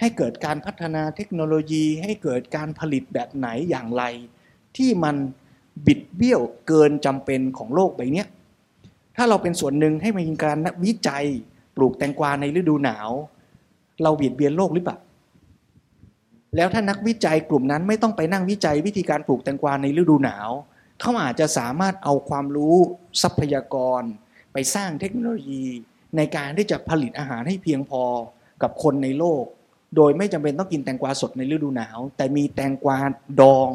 [0.00, 4.02] ให้เกิดการพัฒนาเทคโนโลยี ให้เกิดการผลิตแบบไหนอย่างไร
[4.76, 5.16] ที่มัน
[5.86, 8.24] บิดเบี้ยวเกินจำเป็นของโลกใบนี้
[9.16, 11.24] ถ้าเราเป็นส่วนหนึ่งให้มีการวิจัย
[11.76, 13.10] ปลูกแตงกวาในฤดูหนาว
[14.02, 14.98] เราเบียดเบียนโลกหรือเปล่า
[16.56, 20.50] แล้วถ้านักวิจัยกลุ่มนั้นไม่ต้องไปนั่งวิจัยวิธีการปลูกแตงกวาในฤดูหนาว
[21.00, 22.76] เขาอาจจะสามารถเอาความรู้
[23.22, 24.02] ทรัพยากร
[24.52, 25.64] ไปสร้างเทคโนโลยี
[26.16, 28.02] ในการที่จะผลิตอาหารให้เพียงพอ
[28.62, 29.44] กับคนในโลก
[29.96, 32.98] โดยไม่จำเป็นต้องกินแตงกวาสดในฤดูหนาว แต่มีแตงกวา
[33.40, 33.70] ดอง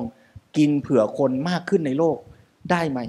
[0.58, 2.18] กินเผื่อคนมากขึ้นในโลก
[2.72, 3.00] ได้ไหม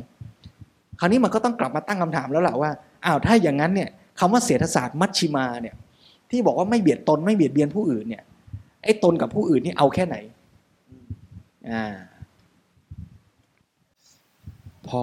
[0.99, 2.71] คราวนี้มันก็ต้องกลับมาตั้งคำถามแล้วแหละว่า
[3.05, 5.75] อ้าวถ้าอย่างนั้นเนี่ยคำว่าเศรษฐศาสตร์มัชชิมาเนี่ย
[6.31, 8.23] ที่บอกว่าไม่เบียดตนไม่เบียดเบียนผู้อื่นเนี่ย
[8.85, 10.17] ไอ้ตนกับผู้อื่นนี่เอาแค่ไหน
[11.71, 11.85] อ่า
[14.89, 15.03] พอ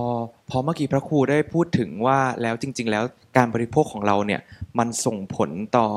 [0.50, 3.04] พอเมื่อกี้พระครูได้พูดถึงว่าแล้วจริง ๆ แล้ว
[3.38, 4.42] การบริโภคของเราเนี่ย
[4.80, 5.88] มันส่งผลต่อ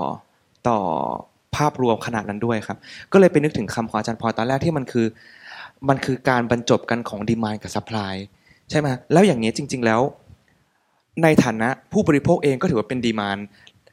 [0.69, 0.79] ต่อ
[1.57, 2.79] ภาพรวมขนาดนั้นด้วยครับ
[3.13, 5.07] ก็เลยไปนึกถึงคำของอาจารย์พอตอนแรกที่มันคือ
[5.89, 8.15] มันคือการบรรจบกันของ demand กับ supply
[8.71, 10.01] ใช่ไหมแล้วอย่างนี้จริง ๆแล้ว
[11.23, 13.39] ในฐานะผู้บริโภคเองก็ถือว่าเป็น demand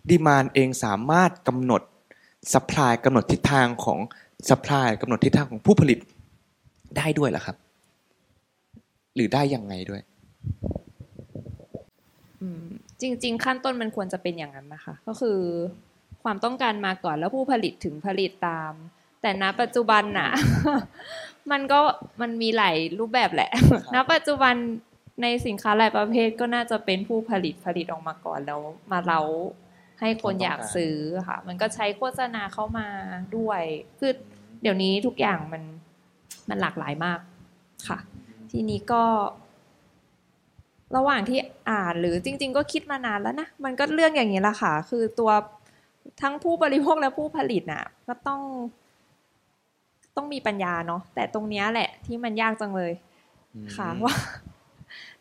[0.09, 1.81] demand เองสามารถกำหนด
[2.53, 3.99] supply กำหนดทิศทางของ
[4.49, 5.99] supply กำหนดทิศทางของผู้ผลิต
[6.97, 7.57] ได้ด้วยเหรอครับ
[9.15, 10.01] หรือได้ยังไงด้วย
[13.01, 15.39] จริง ๆ ขั้นต้นมันควรจะเป็นอย่างนั้นนะคะ ก็คือ
[16.23, 18.73] ความต้องการมาก่อนแล้วผู้ผลิตถึงผลิตตาม
[19.21, 20.29] แต่ณปัจจุบันน่ะ
[21.51, 21.79] มันก็
[22.21, 23.51] มันมีหลายรูปแบบแหละ
[23.93, 24.55] ณ ปัจจุบัน
[25.21, 29.21] ในสินค้าหลายประเภทก็น่าจะเป็นผู้ผลิตผลิตออกมาก่อนแล้วมาเล้า
[29.99, 30.95] ให้คนอยากซื้อ
[31.27, 32.87] ค่ะ มันก็ใช้โฆษณาเข้ามา
[33.37, 33.61] ด้วย
[33.99, 34.11] คือ
[34.61, 35.63] เดี๋ยวนี้ทุกอย่างมัน
[36.49, 37.19] มันหลากหลายมาก
[37.87, 37.97] ค่ะ
[38.51, 39.03] ทีนี้ก็
[40.95, 45.31] ระหว่างที่อ่านหรือจริง ๆ ก็คิดมานานแล้วนะ มันก็เรื่องอย่างนี้แหละค่ะ คือตัว
[46.21, 48.41] ทั้งผู้บริโภคและผู้ผลิตน่ะ ก็ต้อง
[50.17, 52.91] ต้องมีปัญญาเนาะแต่ตรงเนี้ยแหละที่มันยากจังเลย
[53.75, 54.13] ค่ะว่า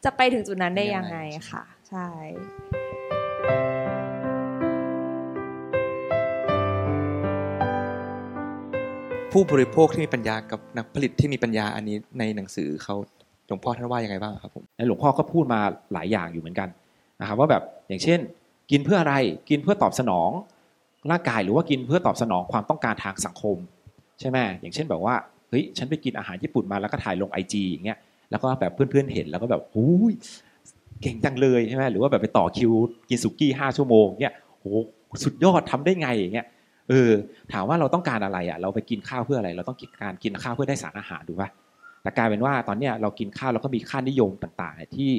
[0.04, 1.18] จะไปถึงจุดนั้นได้ยังไง
[1.50, 2.06] ค่ะ ใช่
[9.32, 12.96] ผู้บริโภคที่มีปัญญากับนักผลิตที่มีปัญญาอันนี้ในหนังสือเขา
[13.46, 15.60] หลวงพ่อท่านว่ายังไงบ้างครับผมหลวงพ่อก็พูดมา
[15.92, 16.68] หลายอย่างอยู่เหมือนกัน
[17.20, 18.18] นะครับว่าแบบอย่างเช่น
[18.70, 19.14] กินเพื่ออะไร
[19.48, 20.30] กินเพื่อตอบสนอง
[21.10, 23.56] ร่างกายหรือว่ากินเพื่อตอบสนองความต้องการทางสังคม
[24.20, 25.14] ใช่ไหมอย่างเช่นแบบว่า
[25.48, 27.98] เฮ้ยฉันไปกินอาหารญี่ปุ่นมาแล้วก็ถ่ายลงไอจีอย่างเงี้ย
[28.30, 30.14] แล้วก็แบบเพื่อนๆเห็นแล้วก็แบบหูย
[31.02, 32.72] เก่งจังเลยใช่ไหมหรือว่าแบบไปต่อคิว
[33.08, 34.66] กินสุกี้ห้าชั่วโมงเงี้ยโห
[35.24, 36.46] สุดยอดทำได้ไงอย่างเงี้ย
[36.88, 37.10] เออ
[37.52, 41.50] ถามว่าเราต้องการอะไรอะเราไปกินข้าวเพื่ออะไร เราต้องกินการกินข้าวเพื่อได้สารอาหารถูกปะ
[42.02, 45.10] แต่กลายเป็นว่าตอนเนี้ยเรากินข้าวแล้วก็มีค่านิยมต่างๆที่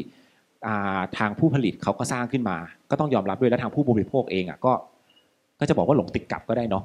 [1.18, 2.58] ทางผู้ผลิตเขาก็สร้างขึ้นมา
[2.92, 4.74] ก็ต้องยอมรับด้วยและทางผู้บริโภคเองอะก็
[5.60, 6.84] ก็จะบอกว่าหลงติดกับก็ได้เนาะ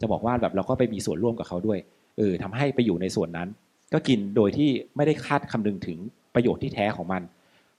[0.00, 1.78] จะบอกว่าแบบเราก็ไปมีส่วนร่วมกับเขาด้วย
[2.18, 3.48] เออทำให้ไปอยู่ในส่วนนั้น
[3.92, 5.98] ก็กินโดยที่ไม่ได้คาดคำนึงถึง
[6.34, 7.22] ประโยชน์ที่แท้ของมัน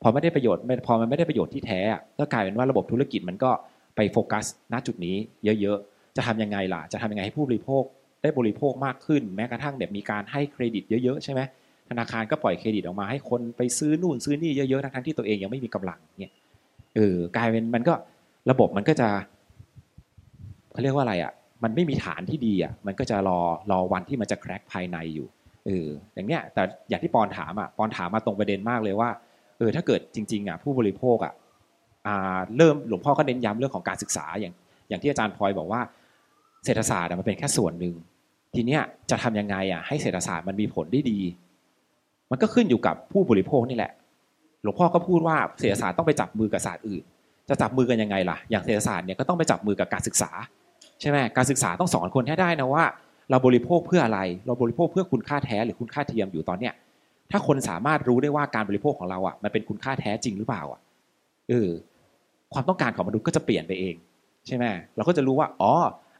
[0.01, 1.79] พอไม่ได้ประโยชน์พอมันไม่ได้ประโยชน์ที่แท้
[2.19, 3.51] ก็กลายเป็นว่าระบบธุรกิจมันก็
[3.95, 5.15] ไปโฟกัสณจุดนี้
[5.61, 7.83] เยอะๆ จะทำยังไงล่ะ จะทำยังไงให้ผู้บริโภค
[8.21, 11.41] ได้บริโภคมากขึ้น แม้กระทั่งแบบมีการให้เครดิตเยอะๆ ใช่ไหม
[11.89, 16.33] ธนาคารก็ปล่อยเครดิตออกมาให้คนไปซื้อนู่นซื้อนี่เยอะๆ ทั้งๆที่ตัวเองยังไม่มีกำลังเนี่ย
[16.95, 17.93] เออกลายเป็นมันก็
[18.51, 19.09] ระบบมันก็จะ
[20.71, 21.31] เขาเรียกว่าอะไรอะ
[21.63, 23.39] มันไม่มีฐานที่ดีอะมันก็จะรอ
[23.71, 25.27] รอวันที่มันจะแคร็กภายในอยู่
[25.65, 29.09] เอออย่างเนี้ยแต่อย่างที่ปอนถามอะปอนถามมาตรงประเด็นมากเลยว่า
[29.57, 31.33] เออถ้าเกิดจริงๆอะผู้บริโภคอะ
[32.07, 34.53] อ่าเริ่มหลวงพ่อก็เน้นย้ำเรื่องของการศึกษาอย่าง
[34.89, 35.81] อย่างที่อาจารย์พลอยบอกว่า
[36.65, 37.95] เศรษฐศาสตร์มันเป็นแค่ส่วนหนึ่ง
[38.55, 41.19] ทีเนี้ยจะทำยังไงอะให้เศรษฐศาสตร์มันมีผลได้ดี
[42.31, 43.91] มันก็ขึ้นอยู่กับผู้บริโภคนี่แหละ
[44.63, 47.03] หลวงพ่อก็พูดว่าเศรษฐศาสตร์ต้องไปจับมือกับศาสตร์อื่น
[47.49, 50.31] จะจับมือกันยังไงล่ะ อย่างเศรษฐศาสตร์เนี่ยก็ต้องไปจับมือกับการศึกษา
[51.01, 52.85] ใช่ไหมการศึกษาต้องสอนคนให้ได้นะว่า
[53.29, 56.73] เราบริโภคเพื่ออะไร เราบริโภคเพื่อคุณค่าแท้หรือคุณค่าเทียมอยู่ตอนเนี้ย
[57.31, 60.79] ถ้าคนสามารถรู้ได้ว่าการบริโภคของเราอะมันเป็นคุณค่าแท้จริงหรือเปล่าอะ
[61.49, 61.69] เออ
[62.53, 63.95] ความต้องการของมนุษย์ก็จะเปลี่ยนไปเอง
[64.47, 65.71] ใช่ไหมเราก็จะรู้ว่าอ๋อ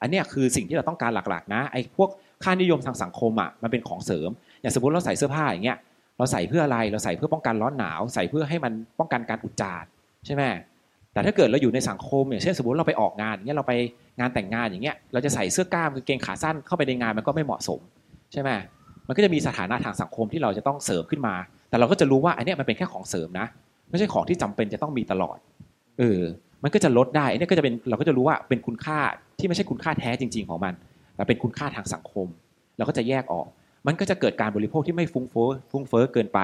[0.02, 2.10] อันเนี้ยคือสิ่งที่เราต้องการหลักๆ นะไอ้พวก
[2.44, 4.30] ค่านิยมทางสังคมอะมันเป็นของเสริม
[4.62, 5.78] อย่างสมมติเราใส่เสื้อผ้าอย่างเงี้ย
[6.18, 9.84] เราใส่เพื่ออะไรเราใส่เพื่อป้องกันร้อนหนาว ใส่เพื่อให้มันป้องกันการอุจจาร
[10.26, 10.44] ใช่ไหม
[11.14, 13.74] แต่ถ้าเกิดเราอยู่ในสังคมอย่างเช่นสมมติเราไปออกงานอย่างเงี้ยเราไป
[14.20, 17.80] งานแต่งงานอย่างเงี้ยเราจะใส่เสื้อกล้ามกางเกงขาสั้นเข้าไปในงานมันก็ไม่เหมาะสม
[18.34, 18.50] ใช่ไหม
[19.08, 21.36] มันก็จะมีสถานะทางสังคมที่เราจะต้องเสริมขึ้นมา
[21.70, 23.48] แต่เราก็จะรู้ว่าอันนี้มันเป็นแค่ของเสริมนะ
[23.90, 25.38] ไม่ใช่ของที่จำเป็นจะต้องมีตลอด
[26.00, 26.22] เออ
[26.64, 29.00] มันก็จะลดได้อันนี้ก็จะเป็นเราก็จะรู้ว่าเป็นคุณค่า
[29.40, 30.74] ที่ไม่ใช่คุณค่าแท้จริง ๆ ของมัน
[31.16, 32.28] แต่เป็นคุณค่าทางสังคม
[32.78, 33.48] เราก็จะแยกออก
[33.88, 36.40] มันก็จะเกิดการบริโภคที่ไม่ฟุ้งเฟ้อฟุ้งเฟ้อเกินไป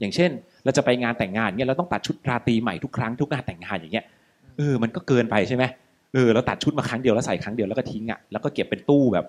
[0.00, 0.30] อย่างเช่น
[0.64, 4.06] เราจะไปงานแต่งงานเนี่ยเราต้องตัดชุดราตรีใหม่ทุกครั้งทุกงานแต่งงานอย่างเงี้ย
[4.58, 5.64] เออมันก็เกินไปใช่ไหม
[6.14, 9.26] เออเราตัดชุดมาครั้งเดียวแล้วใส่ครั้งเดียวแล้วก็ทิ้งอะแล้วก็เก็บเป็นตู้แบบ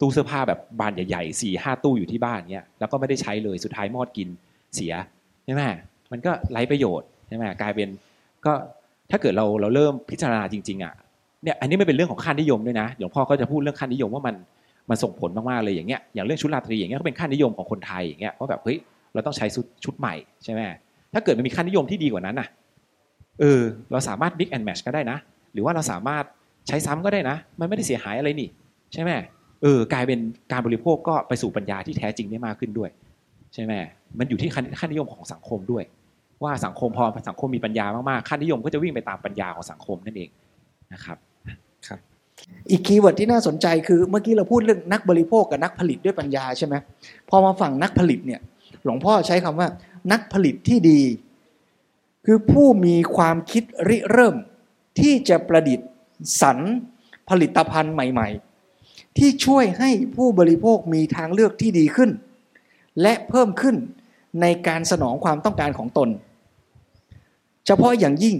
[0.00, 4.28] ตู้เสื้อผ้าแบบบานใหญ่ๆสี่ห้าตู้อยู่ที่บ้านเนี้ยแล้วก็ไม่ได้ใช้เลยสุดท้ายมอดกิน
[4.74, 4.92] เสีย
[5.44, 5.62] ใช่ไหม
[6.12, 7.88] มันก็ไร้ประโยชน์ใช่ไหมกลายเป็น
[8.46, 8.52] ก็
[9.10, 10.94] ถ้าเกิดเราเราเริ่มพิจารณาจริงๆอะ
[11.44, 14.34] เนี่ยอันนี้ไม่เป็นเรื่องของค่านิยมด้วยนะหลวงพ่อก็จะพูดเรื่องค่านิยมว่ามัน
[14.90, 18.78] มันส่งผลมากๆเลยอย่างเงี้ยอย่างเรื่องชุดราตรีอย่างเงี้ยก็เป็นค่านิยมของคนไทยอย่างเงี้ยว่าแบบเฮ้ย
[19.14, 20.60] เราต้องใช้ชุดชุดใหม่ใช่ไหม
[21.12, 22.48] ถ้าเกิดมันมีค่านิยมที่ดีกว่านั้นน่ะ
[23.40, 25.18] เออเราสามารถ mix and match ก็ได้นะ
[25.52, 26.24] หรือว่าเราสามารถ
[26.68, 28.48] ใช้ซ้ำก็ได้นะ มันไม่ได้เสียหายอะไรนี่
[28.92, 29.10] ใช่ไหม
[29.62, 30.18] เออกลายเป็น
[30.52, 32.90] การบริโภคก็ไปสู่ปัญญาที่แท้จริงได้มากขึ้นด้วย
[33.54, 33.72] ใช่ไหม
[34.18, 35.84] มันอยู่ที่ค่านิยมของสังคมด้วย
[36.42, 40.30] ว่าสังคมพอสังคมมีปัญญามากๆค่านิยมก็จะวิ่งไปตามปัญญาของสังคมนั่นเอง
[40.92, 41.18] นะครับ
[42.70, 46.74] อีก keyword ที่น่าสนใจคือเมื่อกี้เราพูดเรื่องนักบริโภคกับนักผลิตด้วยปัญญาใช่ไหม
[47.28, 48.40] พอมาฝั่งนักผลิตเนี่ย
[48.84, 49.68] หลวงพ่อใช้คำว่า
[50.12, 51.00] นักผลิตที่ดี
[52.26, 54.36] คือผู้มีความคิดริเริ่ม
[55.00, 55.88] ที่จะประดิษฐ์
[56.40, 56.58] สรร
[57.28, 58.28] ผลิตภัณฑ์ใหม่
[58.74, 62.10] ๆ ที่ช่วยให้ผู้บริโภคมีทางเลือกที่ดีขึ้น
[63.02, 63.76] และเพิ่มขึ้น
[64.40, 66.08] ในการสนองความต้องการของตน
[67.66, 68.36] เฉพาะอย่างยิ่ง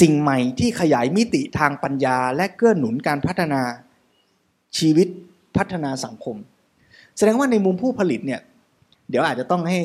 [0.00, 3.62] สิ่งใหม่ที่ขยายมิติทางปัญญา และเกื้อหนุนการพัฒนา
[4.78, 5.08] ชีวิต
[5.56, 6.36] พัฒนาสังคม
[7.16, 8.40] แสดงว่าในมุมผู้ผลิตเนี่ย
[9.12, 9.80] เดี๋ยวอาจจะต้องให้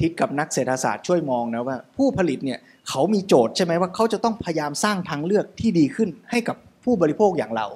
[0.00, 7.66] ทิศกับนักเศรษฐศาสตร์ช่วยมองนะว่า ผู้ผลิตเนี่ยเขามีโจทย์ใช่ไหมว่าเขาจะต้องพยายามสร้างทางเลือกที่ดีขึ้นให้กับผู้บริโภคอย่างเรา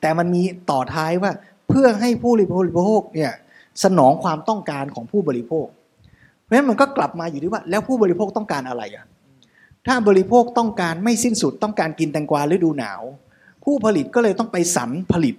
[0.00, 1.32] แต่มันมีต่อท้ายว่า
[1.68, 3.32] เพื่อให้ผู้บริโภคเนี่ย
[3.84, 5.66] สนองความต้องการของผู้บริโภค
[6.42, 9.06] เพราะฉะนั้นมันก็กลับมาอยู่ที่ว่า แล้วผู้บริโภคต้องการอะไรอะ
[9.86, 13.02] ถ้าบริโภคต้องการไม่สิ้นสุดต้องการกินแตงกวาฤดูหนาว
[13.64, 15.34] ผู้ผลิตก็เลยต้องไปสรรผลิต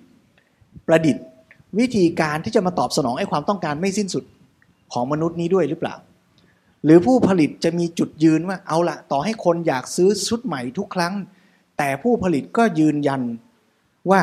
[0.87, 1.23] ประดิษฐ์
[1.79, 4.23] วิธีการที่จะมาตอบสนองไอ้ความต้องการไม่สิ้นสุด
[4.93, 5.95] ของมนุษย์นี้ด้วยหรือเปล่า
[6.83, 11.13] หรือผู้ผลิตจะมีจุดยืนว่าเอาละต่อให้คนอยากซื้อชุดใหม่ทุกครั้ง
[11.77, 13.21] แต่ผู้ผลิตก็ยืนยัน
[14.11, 14.21] ว่า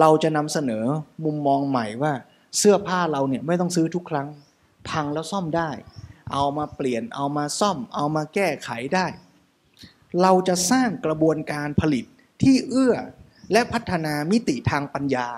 [0.00, 0.84] เราจะนำเสนอ
[1.24, 2.12] มุมมองใหม่ว่า
[2.58, 4.28] เสื้อผ้าเราเนี่ยไม่ต้องซื้อทุกครั้ง
[4.88, 5.70] พังแล้วซ่อมได้
[6.32, 9.06] เอามาเปลี่ยนเอามาซ่อม เอามาแก้ไขได้
[10.22, 12.04] เราจะสร้างกระบวนการผลิต
[12.42, 12.94] ที่เอื้อ
[13.52, 15.28] และพัฒนามิติทางปัญญา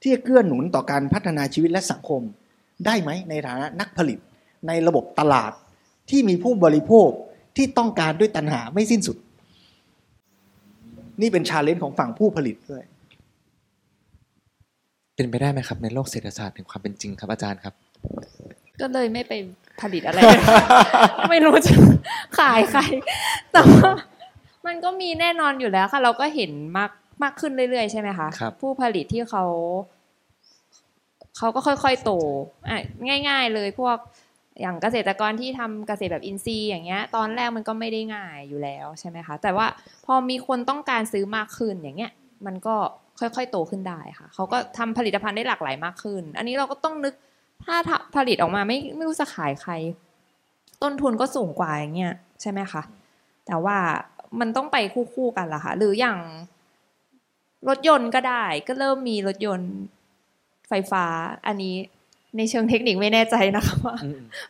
[0.00, 2.22] ที่จะเกื้อหนุนต่อการพัฒนาชีวิตและสังคม
[2.86, 4.18] ได้ไหมในฐานะนักผลิต
[4.68, 5.52] ในระบบตลาด
[6.10, 7.08] ที่มีผู้บริโภค
[7.56, 9.16] ที่ต้องการด้วยตัณหาไม่สิ้นสุด
[11.20, 12.84] นี่เป็นชาเลนจ์ของฝั่งผู้ผลิตด้วย
[15.14, 17.74] เป็นไปได้ไหมครับ ในโลกเศรษฐศาสตร์ถึงความเป็นจริงครับอาจารย์ครับ
[18.80, 19.32] ก็เลยไม่ไป
[19.80, 20.18] ผลิตอะไร
[21.30, 21.72] ไม่รู้จะ
[22.38, 22.80] ขายใคร
[23.52, 23.90] แต่ว่า
[24.66, 26.90] มันก็มีแน่นอนอยู่แล้วค่ะ เราก็เห็นมาก
[27.22, 29.44] มากขึ้นเรื่อยๆ ใช่ไหมคะครับผู้ผลิตที่เขา
[31.38, 32.10] เขาก็ค่อยๆโต
[32.68, 32.82] อะ
[33.28, 33.96] ง่าย ๆ เลยพวก
[34.60, 39.66] อย่างเกษตรกรที่ทำเกษตรแบบอินทรีย์อย่างเงี้ย ตอนแรกมันก็ไม่ได้ง่ายอยู่แล้วใช่ไหมคะ แต่ว่า
[40.06, 42.12] พอมีคนต้องการซื้อมากขึ้นอย่างเงี้ย
[42.46, 42.76] มันก็
[43.20, 47.14] ค่อยๆโตขึ้นได้ค่ะ เขาก็ทำผลิตภัณฑ์ได้หลากหลายมากขึ้น อันนี้เราก็ต้องนึก
[47.64, 47.76] ถ้า
[48.16, 49.72] ผลิตออกมาไม่ไม่รู้จะขายใคร
[50.82, 52.82] ต้นทุนก็สูงกว่าอย่างเงี้ยใช่ไหมคะ
[53.46, 53.78] แต่ว่า
[54.40, 54.76] มันต้องไป
[55.14, 56.18] คู่ๆกันล่ะค่ะ หรืออย่าง
[57.68, 59.72] รถยนต์ก็ได้ ก็เริ่มมีรถยนต์
[60.68, 61.04] ไฟฟ้า
[61.46, 61.74] อันนี้
[62.36, 63.96] ในเชิงเทคนิคไม่แน่ใจนะคะว่า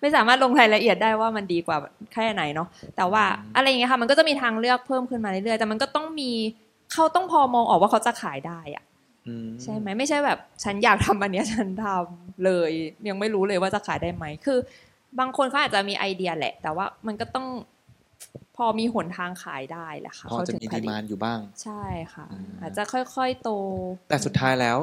[0.00, 1.76] ไม่สามารถลงรายละเอียดได้ว่ามันดีกว่า
[2.12, 3.24] แค่ไหนเนาะแต่ว่า
[3.56, 6.30] อะไรอย่างเงี้ยค่ะมันก็จะมีทางเลือกเพิ่มขึ้นมาเรื่อยๆแต่มันก็ต้องมี
[6.92, 8.84] เขาต้องพอมองออกว่าเขาจะขายได้อะ
[9.28, 12.70] อืมใช่ไหมไม่ใช่แบบฉันอยากทำอันเนี้ยฉันทำเลย
[13.08, 14.58] ยังไม่รู้เลยว่าจะขายได้ไหมคือ
[15.18, 17.46] บางคนเขาอาจจะมีไอเดียแหละ แต่ว่ามันก็ต้อง
[18.56, 21.82] พอมีหนทางขายได้แหละค่ะพอจะเขาถึงมีผดีลิตมานอยู่บ้าง ใช่
[22.14, 23.50] ค่ะอืมอาจจะค่อยๆโต
[24.08, 24.78] แต่สุดท้ายแล้ว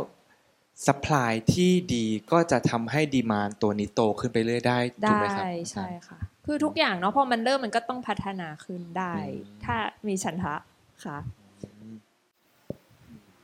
[0.86, 9.75] สป라이ที่ดีก็จะทำให้ดีมานตัวนี้โตขึ้นไปเรื่อยได้ถูกได้ไหมครับใช่ค่ะ คือทุกอย่างเนาะพอมันเริ่มมันก็ต้องพัฒนาขึ้นได้อืมถ้า
[10.07, 10.55] มีฉันทะ
[11.05, 11.17] ค่ะ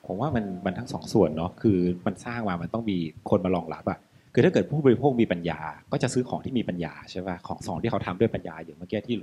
[0.05, 2.97] ผมว่ามันมันทั้งสองส่วนเนาะคือมันสร้างมามันต้องมี
[3.29, 3.99] คนมารองรับอะ
[4.33, 5.59] คือถ้าเกิดผู้บริโภคมีปัญญา
[5.91, 9.17] ก็จะซื้อของที่มีปัญญาใช่ป่ะของสองที่เขาทำด้วยปัญญาอย่างเมื่อกี้ที่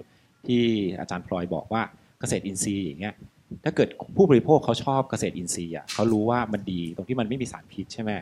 [0.46, 0.62] ที่
[1.00, 1.82] อาจารย์พลอยบอกว่า
[2.20, 3.14] เกษตรอินทรีย์อย่างเงี้ย
[3.64, 8.12] ถ้าเกิดผู้บริโภคเขาชอบเกษตรอินทรีย์อะเขารู้ว่ามันดีตรงที่มันไม่มีสารพิษใช่ไหม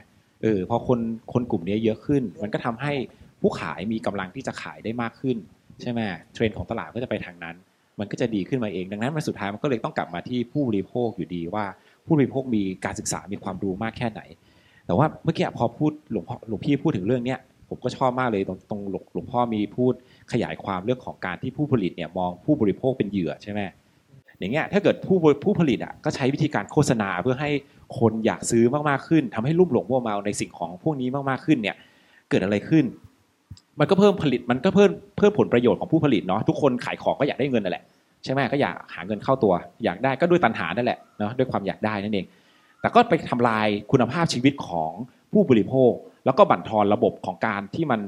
[0.42, 1.01] เออพอคน
[1.33, 2.92] คนกลุ่มนี้เยอะขึ้น มันก็ทำให้
[3.40, 5.37] ผู้ขายมีกำลังที่จะขายได้มากขึ้น
[5.83, 6.01] ใช่ไหม
[6.33, 7.57] เทรนด์ของตลาดก็จะไปทางนั้น
[7.99, 11.64] มันก็จะดีขึ้นมาเอง ดังนั้นมันสุดท้ายมันก็เลยต้องกลับมาที่ผู้บริโภคอยู่ดีว่า
[12.07, 14.21] ผู้บริโภคมีการศึกษามีความรู้มากแค่ไหน
[14.87, 19.92] แต่ว่าเมื่อกี้พอพูดหลวงพ่อหลวงพี่พูดถึงเรื่องเนี้ยผมก็ชอบมากเลยตรงตรงหลวงหลวงพ่อมีพูด
[20.33, 23.61] ขยายความเรื่องของการที่ผู้ผลิตเนี่ยมองผู้บริโภคเป็นเหยื่อใช่ไหม
[24.43, 27.51] อย่างเงี้ยถ้าเกิดผู้ผู้ผลิตอะก็ใช้วิธีการโฆษณาเพื่อให้
[27.99, 31.77] คนอยากซื้อมากๆขึ้นทำให้ลุ่มหลงมัวเมาในสิ่งของพวกนี้มากๆขึ้นเนี่ย
[32.31, 32.85] เกิดอะไรขึ้น
[33.81, 37.85] มันก็เพิ่มผลิตมันก็เพิ่มเพิ่มผลประโยชน์ของผู้ผลิตเนาะทุกคนขายของก็อยากได้เงินนั่นแหละ
[38.25, 39.53] ใช่ไหมก็อยากหาเงินเข้าตัว
[39.85, 42.27] อยากได้ก็ด้วยตัณหานั่นแหละเนาะด้วยความอยากได้นั่นเอง
[42.81, 44.93] แต่ก็ไปทำลายคุณภาพชีวิตของ
[45.33, 45.93] ผู้บริโภค
[46.25, 48.01] แล้วก็บั่นทอนระบบของการที่มัน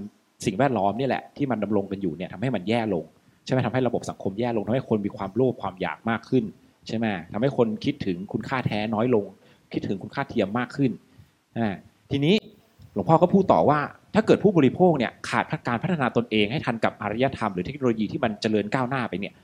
[0.44, 3.04] สิ่งแวดล้อมนี่แหละที่มันดำรงกันอยู่เนี่ยทำให้มันแย่ลง
[3.44, 6.44] ใช่ไหมทำให้ระบบสังคมแย่ลงทำให้คนมีความโลภความอยากมากขึ้น
[6.88, 9.26] ใช่ไหมทำให้คนคิดถึงคุณค่าแท้น้อยลง
[9.72, 10.90] คิดถึงคุณค่าเทียมมากขึ้น
[11.58, 11.74] อ่า
[12.10, 12.34] ทีนี้
[12.94, 13.80] หลวงพ่อก็พูดต่อว่า
[14.14, 19.34] ถ้าเกิดผู้บริโภคเนี่ยขาดการพัฒนาตนเองให้ทันกับอารยธรรมหรือเทคโนโลยีที่มันเจริญก้าวหน้าไปเนี่ย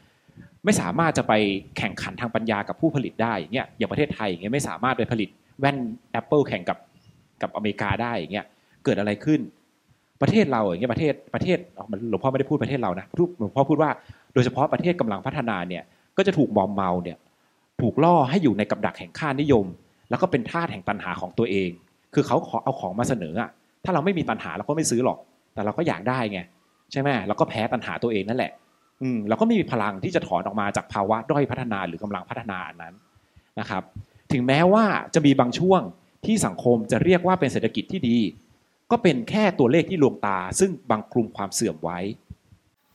[0.65, 1.33] ไม่สามารถจะไป
[1.79, 5.29] แข่งขันทางปัญญากับผู้ผลิตได้อย่างเงี้ยอย่างประเทศไทยอย่างเงี้ยไม่สามารถไปผลิต
[5.61, 5.77] แว่น
[6.21, 6.79] Apple แข่งกับ
[7.43, 8.47] กับอเมริกาได้อย่างเงี้ย
[8.85, 9.41] เกิดอะไรขึ้น
[10.23, 11.59] ประเทศเราอย่างเงี้ยประเทศประเทศ
[11.91, 13.07] มันหลวงพ่อไม่ได้พูดประเทศเรานะ
[13.39, 13.91] หลวงพ่อพูดว่า
[14.35, 15.83] โดยเฉพาะประเทศกำลังพัฒนาเนี่ย
[16.17, 17.17] ก็จะถูกมอมเมาเนี่ย
[17.81, 19.67] ถูกล่อให้อยู่ในกับดักแห่งค่านิยม
[20.11, 21.71] แล้วก็เป็นทาสแห่งตันหาของตัวเอง
[22.15, 23.51] คือเขาขอเอาของมาเสนออะ
[23.85, 25.19] ถ้าเราไม่มีตันหาเราก็ไม่ซื้อหรอก
[25.55, 26.41] แต่เราก็อยากได้ไง
[26.93, 28.53] ใช่ไหมเราก็แพ้ตันหาตัวเองนั่นแหละ
[29.03, 32.95] อืมเราก็ไม่มีพลังที่จะถอนออกมาจากภาวะด้อยพัฒนาหรือกำลังพัฒนานั้น
[33.61, 33.83] นะครับ
[34.33, 35.81] ถึงแม้ว่าจะมีบางช่วง
[36.27, 38.19] ที่สังคมจะเรียกว่าเป็นเศรษฐกิจที่ดี
[38.91, 41.99] ก็เป็นแค่ตัวเลขที่ลวงตา ซึ่งบังคลุมความเสื่อมไว้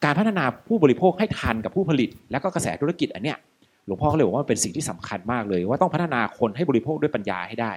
[0.04, 3.38] การพัฒนาผู้บริโภคให้ทันกับผู้ผลิต และก็กระแสธุรกิจอันเนี้ย
[3.86, 7.72] หลวงพ่อก็เลยบอกว่ามันเป็นสิ่งที่สำคัญมากเลย ว่าต้องพัฒนาคนให้บริโภคด้วยปัญญาให้ได้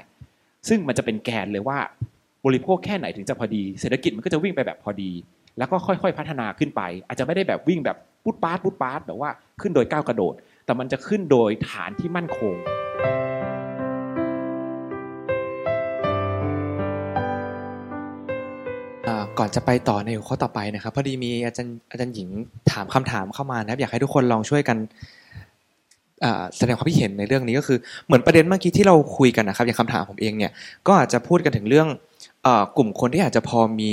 [0.68, 1.78] ซึ่งมันจะเป็นแกนเลยว่า
[2.46, 5.10] บริโภคแค่ไหนถึงจะพอดีเศรษฐกิจมันก็จะวิ่งไปแบบพอดี
[5.58, 12.54] แล้วก็ค่อยๆ พัฒนาขึ้นไป อาจจะไม่ได้แบบวิ่งแบบปุ๊ดปาดปุ๊ดปาดแบบว่าขึ้นโดยก้าวกระโดด แต่มันจะขึ้นโดยฐานที่มั่นคง
[19.38, 22.28] ก่อนจะไปต่อในหัวข้อต่อไปนะครับ พอดีมีอาจารย์อาจารย์หญิง
[22.70, 24.78] ถามคำถามเข้ามานะครับ อยากให้ทุกคนลองช่วยกัน
[26.56, 30.52] แสดงความคิดเห็นในเรื่องนี้ก็คือเหมือนประเด็นเมื่อกี้ที่เราคุยกันนะครับ อย่างคำถามผมเองเนี่ย
[30.86, 31.88] ก็อาจจะพูดกันถึงเรื่อง
[32.46, 33.92] อกลุ่มคนที่อาจจะพอมี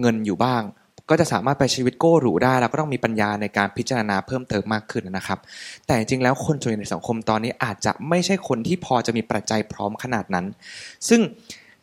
[0.00, 0.62] เงินอยู่บ้าง
[1.10, 5.38] ก็จะสามารถไปชีวิตโก้หรูได้ แล้วก็ต้องมีปัญญาในการพิจารณาเพิ่มเติมมากขึ้นนะครับ
[5.86, 10.46] แต่จริงๆแล้วคนส่วนใหญ่ในสังคมตอนนี้อาจจะไม่ใช่คนที่พอจะมีปัจจัยพร้อมขนาดนั้น
[11.08, 11.20] ซึ่ง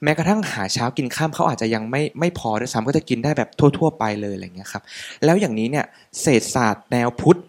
[0.04, 4.84] แม้กระทั่งหาเช้ากินข้ามเขาอาจจะยังไม่ไม่พอด้วยซ้ำก็จะกินได้แบบทั่ว ๆ ไปเลยอะไรเงี้ยครับ
[5.26, 5.86] แล้วอย่างนี้เนี่ย
[6.22, 7.40] เศรษฐศาสตร์แนวพุทธ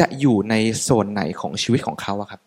[0.00, 2.40] จะอยู่ในโซนไหนของชีวิตของเขาอะครับ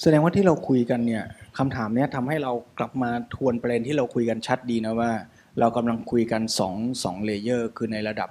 [0.00, 1.24] แสดงว่าที่เราคุยกันเนี่ย
[1.58, 5.12] คำถามเนี้ยทำให้เรากลับมาทวนประเด็นที่เราคุยกันชัดดีนะว่า
[5.60, 8.30] เรากำลังคุยกันสองสองเลเยอร์ คือในระดับ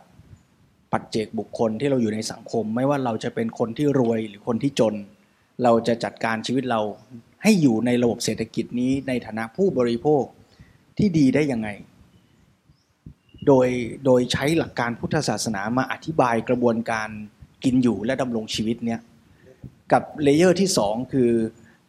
[0.92, 4.96] ปัจเจกบุคคลที่เราอยู่ในสังคม ไม่ว่าเราจะเป็นคนที่รวยหรือคนที่จน
[5.64, 6.82] เราจะจัดการชีวิตเรา
[7.44, 10.24] ให้อยู่ในระบบเศรษฐกิจนี้ในฐานะผู้บริโภค
[10.98, 11.70] ที่ดีได้ยังไง
[13.48, 13.68] โดย
[14.06, 17.10] โดยใช้หลักการพุทธศาสนามาอธิบายกระบวนการ
[17.64, 19.00] กินอยู่และดำรงชีวิตเนี่ย
[19.92, 21.32] กับเลเยอร์ที่สองคือ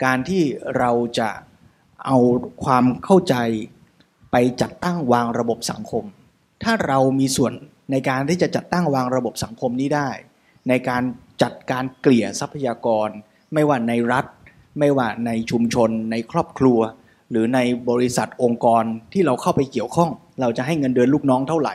[0.04, 0.42] การที่
[0.78, 1.30] เราจะ
[2.06, 2.18] เอา
[2.64, 3.34] ความเข้าใจ
[4.32, 6.04] ไปจัดตั้งวางระบบสังคม
[6.62, 7.52] ถ้าเรามีส่วน
[7.92, 10.10] ในการที่จะจัดตั้งวางระบบสังคมนี้ได้
[10.68, 11.02] ในการ
[11.42, 13.08] จัดการเกลี่ยทรัพยากร
[13.52, 14.24] ไม่ว่าในรัฐ
[14.78, 16.78] ไม่ว่าในชุมชน ในครอบครัว
[17.30, 17.58] หรือใน
[17.90, 20.10] บริษัทองค์กรที่เราเข้าไปเกี่ยวข้อง
[20.40, 21.74] เราจะให้เงินเดือนลูกน้องเท่าไหร่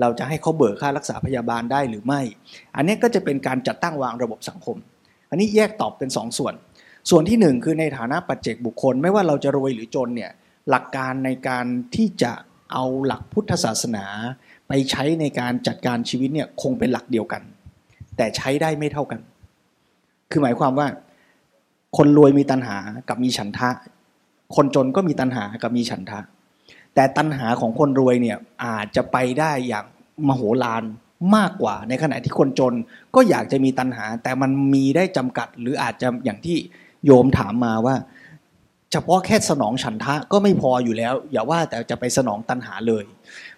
[0.00, 2.20] เราจะให้เขาเบิกค่ารักษาพยาบาลได้หรือไม่
[2.76, 4.76] อันนี้ก็จะเป็นการจัดตั้งวางระบบสังคม
[5.30, 6.54] อันนี้แยกตอบเป็นสองส่วน
[7.10, 10.30] ส่วนที่หนึ่งคือในฐานะปัจเจกบุคคล ไม่ว่าเราจะรวยหรือจนเนี่ย
[10.70, 12.32] หลักการในการที่จะ
[12.72, 14.06] เอาหลักพุทธศาสนา
[14.68, 17.42] ไปใช้ในการจัดการชีวิตเนี่ยคงเป็นหลักเดียวกัน
[18.16, 19.20] แต่ใช้ได้ไม่เท่ากัน
[20.30, 20.86] คือหมายความว่า
[21.96, 22.76] คนรวยมีตัณหา
[23.08, 23.70] กับมีฉันทะ
[24.56, 26.18] คนจนก็มีตัณหากับมีฉันทะ
[26.94, 29.84] แต่ตัณหาของคนรวยเนี่ยอาจจะไปได้อย่าง
[30.28, 30.82] มโหฬาร
[31.36, 32.74] มากกว่า ในขณะที่คนจน
[33.14, 36.56] ก็อยากจะมีตัณหา แต่มันมีได้จำกัด หรืออาจจะอย่างที่
[37.06, 37.94] โยมถามมาว่า
[38.92, 43.04] เฉพาะแค่สนองฉันทะก็ไม่พออยู่แล้ว อย่าว่าแต่จะไปสนองตัณหาเลย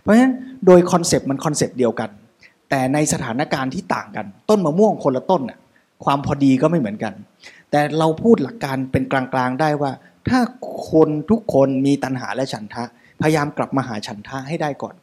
[0.00, 0.32] เพราะฉะนั้น
[0.66, 2.10] โดย concept มัน concept เดียวกัน
[2.70, 5.58] แต่ในสถานการณ์ที่ต่างกัน ต้นมะม่วงคนละต้นน่ะ
[6.04, 7.12] ความพอดีก็ไม่เหมือนกัน
[7.74, 9.92] แต่เราพูดหลักการเป็นกลางๆได้ว่า
[10.28, 10.40] ถ้า
[10.90, 12.84] คนทุกคนมีตัณหาและฉันทะ
[13.22, 14.94] พยายามกลับมาหาฉันทะให้ได้ก่อน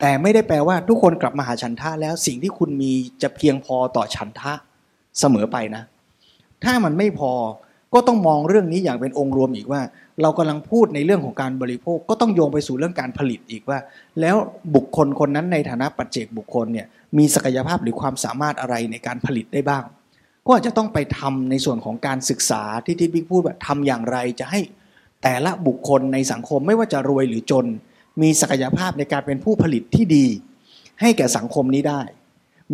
[0.00, 4.52] แต่ไม่ได้แปลว่าทุกคนกลับมาหาฉันทะแล้วสิ่งที่คุณมีจะเพียงพอต่อฉันทะ
[5.18, 5.82] เสมอไปนะ
[6.64, 7.32] ถ้ามันไม่พอ
[7.94, 9.82] ก็ต้องมองเรื่องนี้อย่างเป็นองค์รวมอีกว่า
[10.22, 13.78] เรากำลังพูดในเรื่องของการบริโภคก็ต้องโยงไปสู่เรื่องการผลิตอีกว่า
[14.20, 14.36] แล้ว
[14.74, 16.86] บุคคลคนนั้นในฐานะปัจเจกบุคคลเนี่ย
[17.18, 19.84] มีศักยภาพหรือความสามารถอะไรในการผลิตได้บ้าง
[20.46, 24.60] ก็อาจจะต้องไปทำในส่วนของการศึกษาที่ที่บิ๊กพูดว่าทำอย่างไร จะให้
[25.22, 27.66] แต่ละบุคคลในสังคมไม่ว่าจะรวยหรือจน
[28.22, 30.26] มีศักยภาพในการเป็นผู้ผลิตที่ดี
[31.00, 32.02] ให้แก่สังคมนี้ได้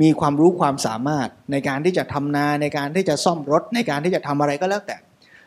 [0.02, 4.96] มีความรู้ความสามารถในการที่จะทำนาในการที่จะซ่อมรถ ในการที่จะทำอะไรก็แล้วแต่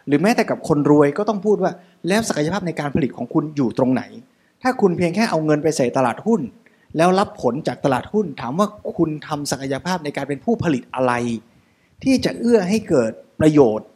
[0.08, 1.72] หรือแม้แต่กับคนรวยก็ต้องพูดว่า
[2.08, 4.04] แล้วศักยภาพในการผลิตของคุณอยู่ตรงไหน
[4.64, 6.42] ถ้าคุณเพียงแค่เอาเงินไปใส่ตลาดหุ้น
[6.98, 11.14] แล้วรับผลจากตลาดหุ้น ถามว่าคุณทำศักยภาพในการเป็นผู้ผลิตอะไร
[12.04, 13.88] ที่จะเอื้อให้เกิดประโยชน์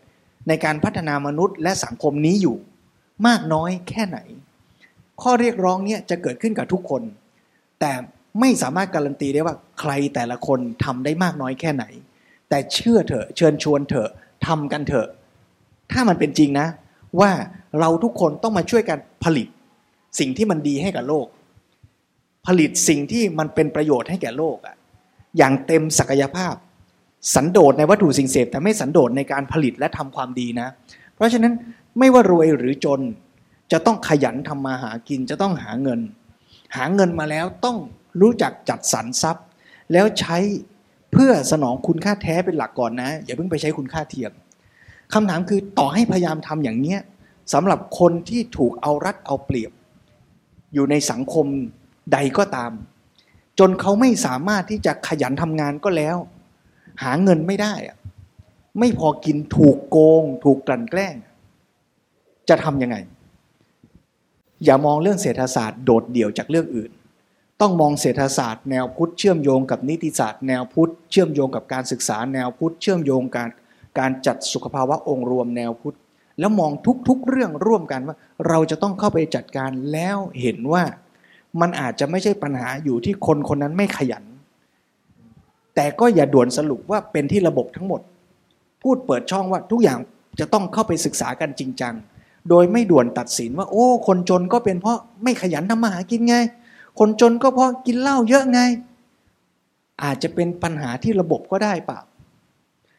[0.47, 2.57] ในการพัฒนามนุษย์และสังคมนี้อยู่
[3.27, 4.19] มากน้อยแค่ไหน
[5.21, 7.01] ข้อเรียกร้องเนี้ยจะเกิดขึ้นกับทุกคน
[7.79, 7.91] แต่
[8.39, 11.85] ไม่สามารถการันตีได้ว่าใครแต่ละคนทำได้มากน้อยแค่ไหน
[12.49, 14.09] แต่เชื่อเถอะเชิญชวนเถอะ
[14.47, 15.07] ทำกันเถอะ
[15.91, 16.67] ถ้ามันเป็นจริงนะ
[17.19, 17.31] ว่า
[17.79, 19.47] เราทุกคนต้องมาช่วยกันผลิต
[20.19, 21.27] สิ่งที่มันดีให้กับโลก
[22.47, 24.75] ผลิตสิ่งที่มันเป็นประโยชน์ให้แก่โลกอะ
[25.38, 26.55] อย่างเต็มศักยภาพ
[27.36, 30.67] สันโดษในวัตถุสิ่งเสพแต่ไม่สันโดษในการผลิตและทำความดีนะ
[31.15, 31.53] เพราะฉะนั้น
[31.99, 32.99] ไม่ว่ารวยหรือจน
[33.71, 35.99] จะต้องขยันทำมาหากินจะต้องหาเงิน
[36.75, 37.77] หาเงินมาแล้วต้อง
[38.21, 39.45] รู้จักจัดสรรทรัพย์
[39.93, 40.38] แล้วใช้
[41.12, 44.32] เพื่อสนองคุณค่าแท้เป็นหลักก่อนนะ อย่าเพิ่งไปใช้คุณค่าเทียม
[45.13, 46.99] คำถามคือต่อให้พยายามทำอย่างเนี้ย
[47.53, 49.71] สำหรับคนที่ถูกเอารัดเอาเปรียบ
[50.74, 51.45] อยู่ในสังคม
[52.13, 52.72] ใดก็ตาม
[53.59, 56.17] จนเขาไม่สามารถที่จะขยันทำงานก็แล้ว
[57.04, 57.97] หาเงินไม่ได้อะ
[58.80, 61.16] ไม่พอกินถูกโกง ถูกกลั่นแกล้ง
[62.50, 62.97] จะทำยังไง
[64.64, 66.91] อย่ามองเรื่องเศรษฐศาสตร์โดดเดี่ยวจากเรื่องอื่น
[67.62, 73.50] ต้องมองเศรษฐศาสตร์แนวพุทธเชื่อมโยงกับนิติศาสตร์แนวพุทธเชื่อมโยงกับการศึกษาแนวพุทธเชื่อมโยงการ
[74.00, 75.97] การจัดสุขภาวะองค์รวมแนวพุทธ
[76.39, 76.72] แล้วมอง
[77.08, 78.16] ทุกๆเรื่องร่วมกันว่า
[78.47, 80.84] เราจะต้องเข้าไปจัดการแล้วเห็นว่า
[81.62, 84.24] มันอาจจะไม่ใช่ปัญหาอยู่ที่คนคนนั้นไม่ขยัน
[85.76, 88.01] แต่ก็อย่าด่วนสรุปว่าเป็นที่ระบบทั้งหมด
[88.84, 89.99] พูดเปิดช่องว่าทุกอย่าง
[90.39, 91.95] จะต้องเข้าไปศึกษากันจริงจัง
[92.49, 96.36] โดยไม่ด่วนตัดสินว่า โอ้ คนจนก็เป็นเพราะไม่ขยันทำมาหากินไง
[96.99, 98.59] คนจนก็เพราะกินเหล้าเยอะไง
[100.03, 101.99] อาจจะเป็นปัญหาที่ระบบก็ได้ปล่า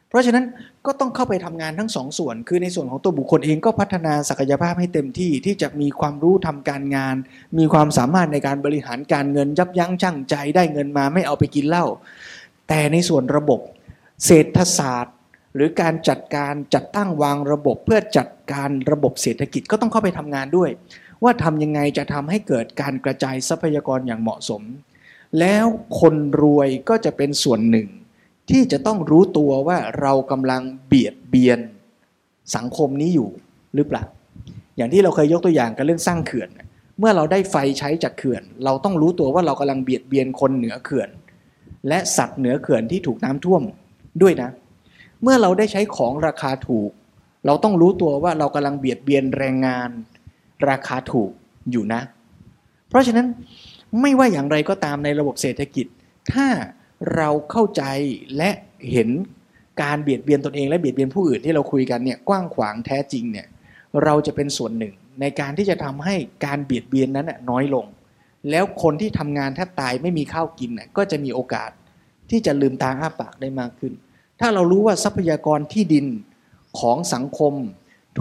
[0.09, 0.45] เพราะฉะนั้น
[0.85, 7.15] ก็ต้องเข้าไปทำงานทั้งสองส่วน คือในส่วนของตัวบุคคลเองก็พัฒนาศักยภาพให้เต็มที่ที่จะมีความรู้ทำการงาน
[7.57, 11.85] มีความสามารถในการบริหารการเงินยับยั้งชั่งใจได้เงินมาไม่เอาไปกินเหล้า
[12.73, 13.59] แต่ในส่วนระบบ
[14.25, 15.15] เศรษฐศาสตร์
[15.55, 20.69] หรือการจัดการจัดตั้งวางระบบเพื่อจัดการระบบเศรษฐกิจก็ต้องเข้าไปทำงานด้วย
[21.23, 24.61] ว่าทำยังไงจะทำให้เกิดการกระจายทรัพยากรอย่างเหมาะสม
[25.39, 25.65] แล้ว
[25.99, 27.87] คนรวยก็จะเป็นส่วนหนึ่ง
[28.49, 31.59] ที่จะต้องรู้ตัวว่าเรากำลังเบียดเบียน
[32.55, 33.29] สังคมนี้อยู่
[33.75, 34.03] หรือเปล่า
[34.77, 36.49] อย่างที่เราเคยยกตัวอย่างกันเรื่องสร้างเขื่อน
[36.99, 41.09] เมื่อเราได้ไฟใช้จากเขื่อน เราต้องรู้ตัวว่าเรากำลังเบียดเบียนคนเหนือเขื่อน
[41.87, 43.61] และสัตว์เหนือเขื่อนที่ถูกน้ำท่วม
[44.21, 44.49] ด้วยนะ
[45.21, 46.91] เมื่อเราได้ใช้ของราคาถูก
[47.45, 49.89] เราต้องรู้ตัวว่าเรากำลังเบียดเบียนแรงงาน
[50.69, 51.31] ราคาถูก
[51.71, 52.01] อยู่นะ
[52.89, 53.27] เพราะฉะนั้น
[54.01, 55.85] ไม่ว่าอย่างไรก็ตามในระบบเศรษฐกิจ
[56.33, 56.47] ถ้า
[57.15, 57.83] เราเข้าใจ
[58.37, 58.51] และ
[58.91, 59.09] เห็น
[59.81, 63.47] การเบียดเบียนตนเองและเบียดเบียนผู้อื่นที่เราคุยกันเนี่ยกว้างขวางแท้จริงเนี่ย
[64.03, 66.15] เราจะเป็นส่วนหนึ่งในการที่จะทำให้
[66.45, 67.85] การเบียดเบียนนั้นน้อยลง
[68.49, 71.71] แล้วคนที่ทำงานแทบตายไม่มีข้าวกินก็จะมีโอกาส
[72.29, 73.93] ที่จะลืมตาอ้าปากได้มากขึ้น
[74.39, 76.05] ถ้าเรารู้ว่าทรัพยากรที่ดิน
[76.79, 77.53] ของสังคม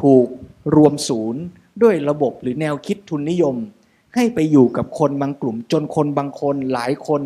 [0.02, 0.28] ถูก
[0.76, 1.42] รวมศูนย์
[1.82, 3.56] ด้วยระบบหรือแนวคิดทุนนิยม
[4.14, 7.22] ให้ไปอยู่กับคนบางกลุ่ม จนคนบางคนหลายคน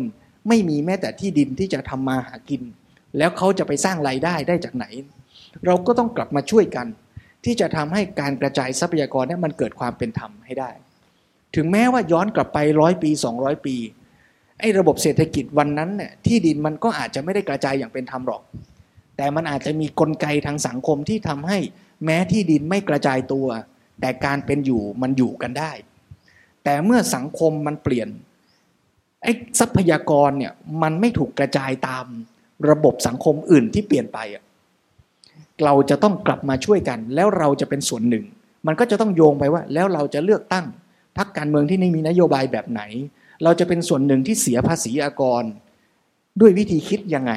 [0.47, 2.61] ไม่มีแม้แต่ที่ดินที่จะทำมาหากิน
[3.17, 4.85] แล้วเขาจะไปสร้างรายได้ได้จากไหน
[5.65, 6.87] เราก็ต้องกลับมาช่วยกัน
[7.45, 10.71] ที่จะทำให้การกระจายทรัพยากรนี้มันเกิดความเป็นธรรมให้ได้
[11.55, 13.75] ถึงแม้ว่าย้อนกลับไปร้อยปี 200 ปี
[14.59, 18.41] ไอ้ระบบเศรษฐกิจวันนั้นเนี่ยที่ดินมันก็อาจจะไม่ได้กระจายอย่างเป็นธรรมหรอก
[19.17, 21.57] แต่มันอาจจะมีกลไกทางสังคมที่ทำให้
[22.05, 23.47] แม้ที่ดินไม่กระจายตัว
[24.01, 25.71] แต่การเป็นอยู่มันอยู่กันได้
[26.63, 28.09] แต่เมื่อสังคมมันเปลี่ยน
[29.23, 32.05] ไอ้ทรัพยากรเนี่ยมันไม่ถูกกระจายตาม
[32.69, 34.43] ระบบสังคมอื่นที่เปลี่ยนไปอะ
[35.63, 38.25] เราจะต้องกลับมาช่วยกัน แล้วเราจะเป็นส่วนหนึ่ง
[38.67, 40.65] มันก็จะต้องโยงไปว่า แล้วเราจะเลือกตั้ง
[41.17, 42.81] พรรคการเมืองที่ไม่มีนโยบายแบบไหน
[43.43, 45.43] เราจะเป็นส่วนหนึ่งที่เสียภาษีอากร
[46.41, 47.33] ด้วยวิธีคิดยังไง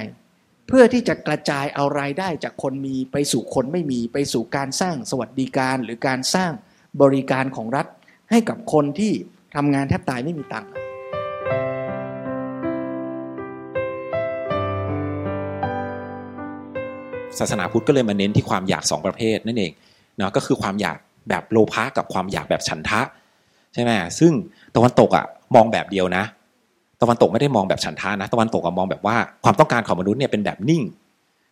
[0.69, 6.53] เพื่อที่จะกระจายเอารายได้จากคนมีไปสู่คนไม่มีไปสู่การสร้างสวัสดิการหรือการสร้าง
[7.03, 7.87] บริการของรัฐ
[8.31, 9.13] ให้กับคนที่
[9.55, 10.71] ทำงานแทบตายไม่มีตังค์
[17.39, 19.73] ศาสนาพุทธก็เลยมาเน้นที่ความอยากสองประเภทนั่นเอง
[20.21, 20.97] นะก็คือความอยาก
[21.29, 23.01] แบบโลภะกับความอยากแบบฉันทะ
[23.75, 24.33] ใช่ไหมซึ่ง
[24.77, 26.25] ตะวันตกอะมองแบบเดียวนะ
[27.03, 30.83] ตะวันตกไม่ได้มองแบบฉันทานะ ตะวันตกอะมองแบบว่าความต้องการของมนุษย์เนี่ยเป็นแบบนิ่ง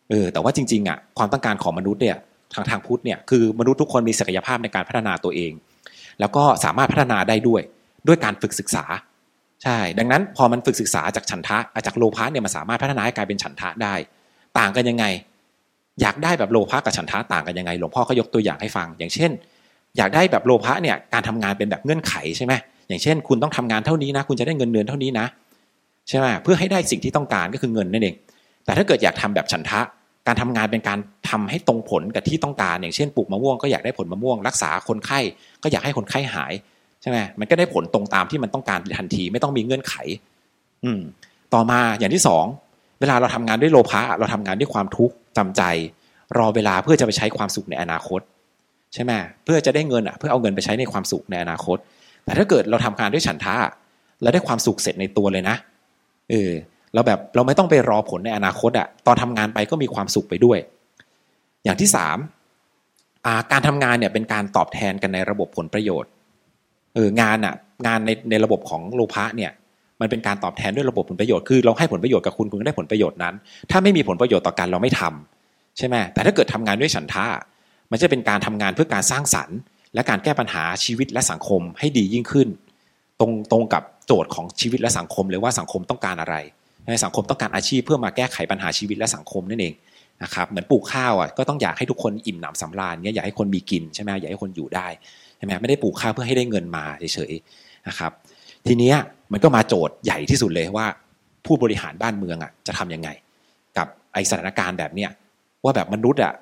[0.09, 2.17] เออแต่ว่าจริงๆอะความต้องการของมนุษย์เนี่ย
[2.53, 5.51] ทางทางพุทธเนี่ยคือมนุษย์ทุกคนมีศักยภาพในการพัฒนาตัวเอง
[6.19, 7.61] แล้วก็สามารถพัฒนาได้ด้วย
[8.07, 8.83] ด้วยการฝึกศึกษา
[9.63, 13.93] ใช่ ดังนั้นพอมันฝึกศึกษาจากฉันทะจากโลภะเนี่ยมันสามารถพัฒนาให้กลายเป็นฉันทะได้
[14.59, 15.05] ต่างกันยังไง
[16.01, 19.31] อยากได้แบบโลภะกับฉันทะต่างกันยังไง หลวงพ่อเขายกตัวอย่างให้ฟัง อย่างเช่น
[19.97, 22.53] อยากได้แบบโลภะเนี่ยการทำงานเป็นแบบเงื่อนไขใช่ไหม
[22.87, 25.25] อย่างเช่น คุณต้องทำงานเท่านี้นะ คุณจะได้เงินเดือนเท่านี้นะ
[26.09, 28.15] ใช่ไหมเพื่อให้ได้สิ่งที่ต้องการก็คือเงินนั่นเอง
[28.65, 29.81] แต่ถ้าเกิดอยากทำแบบฉันทะ
[30.27, 35.19] การทำงานเป็นการทำให้ตรงผลกับที่ต้องการ อย่างเช่นปลูกมะม่วงก็อยากได้ผลมะม่วง รักษาคนไข้
[35.63, 36.53] ก็อยากให้คนไข้หาย
[37.01, 39.93] ใช่ไหมมันก็ได้ผลตรงตามที่มันต้องการทันที ไม่ต้องมีเงื่อนไข
[40.83, 41.01] อืม
[41.53, 42.45] ต่อมาอย่างที่สอง
[42.99, 45.61] เวลาเราทำงานด้วยโลภะเราทำงานด้วยความทุกข์จำใจ
[46.37, 48.21] รอเวลาเพื่อจะไปใช้ความสุขในอนาคต
[48.93, 49.11] ใช่ไหม
[49.43, 51.77] เพื่อจะได้เงินอะเพื่อเอาเงินไปใช้ในความสุขในอนาคต
[52.25, 53.55] แต่ถ้าเกิดเราทำงานด้วยฉันทะ
[54.21, 55.55] เราได้ความสุขเสร็จในตัวเลยนะ
[56.29, 56.51] เออ
[56.93, 60.59] เราแบบเราไม่ต้องไปรอผลในอนาคตอะตอนทำงานไปก็มีความสุขไปด้วย
[61.63, 62.17] อย่างที่สาม
[63.51, 66.11] การทำงานเนี่ยเป็นการตอบแทนกันในระบบผลประโยชน์
[66.95, 67.55] เอองานอะ
[67.87, 69.51] งานในในระบบของโลภะเนี่ย
[70.01, 73.33] มันเป็นการตอบแทนด้วยระบบผลประโยชน์ คือเราให้ผลประโยชน์กับคุณคุณก็ได้ผลประโยชน์นั้น
[73.71, 77.25] ถ้าไม่มีผลประโยชน์ต่อกันเราไม่ทำใช่ไหมแต่ถ้าเกิดทำงานด้วยฉันทะ
[77.91, 79.57] มันจะเป็นการทำงานเพื่อการสร้างสรรค์
[79.93, 82.47] และการแก้ปัญหาชีวิตและสังคมให้ดียิ่งขึ้น
[83.19, 86.35] ตรงตรงกับโจทย์ของชีวิตและสังคมเลยว่าสังคมต้องการอะไร
[86.91, 89.73] ในสังคมต้องการอาชีพเพื่อมาแก้ไขปัญหาชีวิตและสังคมนั่นเอง
[90.23, 94.87] นะครับเหมือนปลูกข้าวอะก็ต้องอยากให้ทุกคนอิ่มหนำสำราญเงี้ยอยากให้คนมีกินใช่ไหมอยากให้คนอยู่ได้
[95.37, 96.83] ใช่ไหมไม่ได้ปลูกข้าวเพื่อให้ได้เงินมา
[97.13, 98.11] เฉยๆนะครับ
[98.67, 98.95] ทีเนี้ย
[99.31, 100.87] มันก็มาโจทย์ใหญ่ที่สุดเลยว่า
[101.45, 103.09] ผู้บริหารบ้านเมืองอะจะทํำยังไง
[103.77, 105.09] กับไอสถานการณ์แบบเนี้ย
[105.63, 106.33] ว่าแบบมนุษย์อะ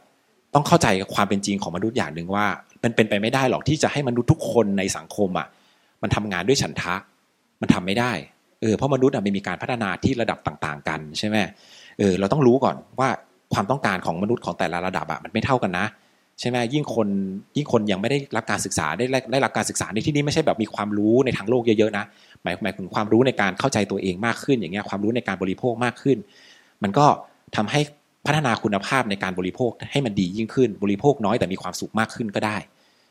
[0.55, 2.45] ต้องเข้าใจความเป็นจริงของมนุษย์อย่างหนึ่งว่า
[2.83, 5.47] มันเป็นไปไม่ได้หรอกที่จะให้มนุษย์ทุกคนในสังคมอะ
[6.01, 6.95] มันทำงานด้วยฉันทะ
[7.61, 8.11] มันทำไม่ได้
[8.61, 11.37] เออเพราะมนุษย์อะมันมีการพัฒนาที่ระดับต่างๆ กันใช่ไหม
[11.99, 13.09] เออเราต้องรู้ก่อนว่า
[13.53, 15.85] ความต้องการของมนุษย์ของแต่ละระดับอะมันไม่เท่ากันนะ
[16.39, 17.07] ใช่ไหมยิ่งคน
[17.57, 22.05] ยิ่งคนยังไม่ได้รับการศึกษาได้ได้รับการศึกษาในที่นี้ไม่ใช่แบบมีความรู้ในทางโลกเยอะๆนะ
[22.43, 26.17] หมายหมายถึงความรู้ในการเข้าใจตัวเองมากขึ้นอย่างเงี้ยความรู้ในการบริโภคมากขึ้น
[26.83, 27.05] มันก็
[27.55, 27.79] ทำให้
[28.27, 32.57] พัฒนาคุณภาพในการบริโภคให้มันดียิ่งขึ้น บริโภคน้อยแต่มีความสุขมากขึ้นก็ได้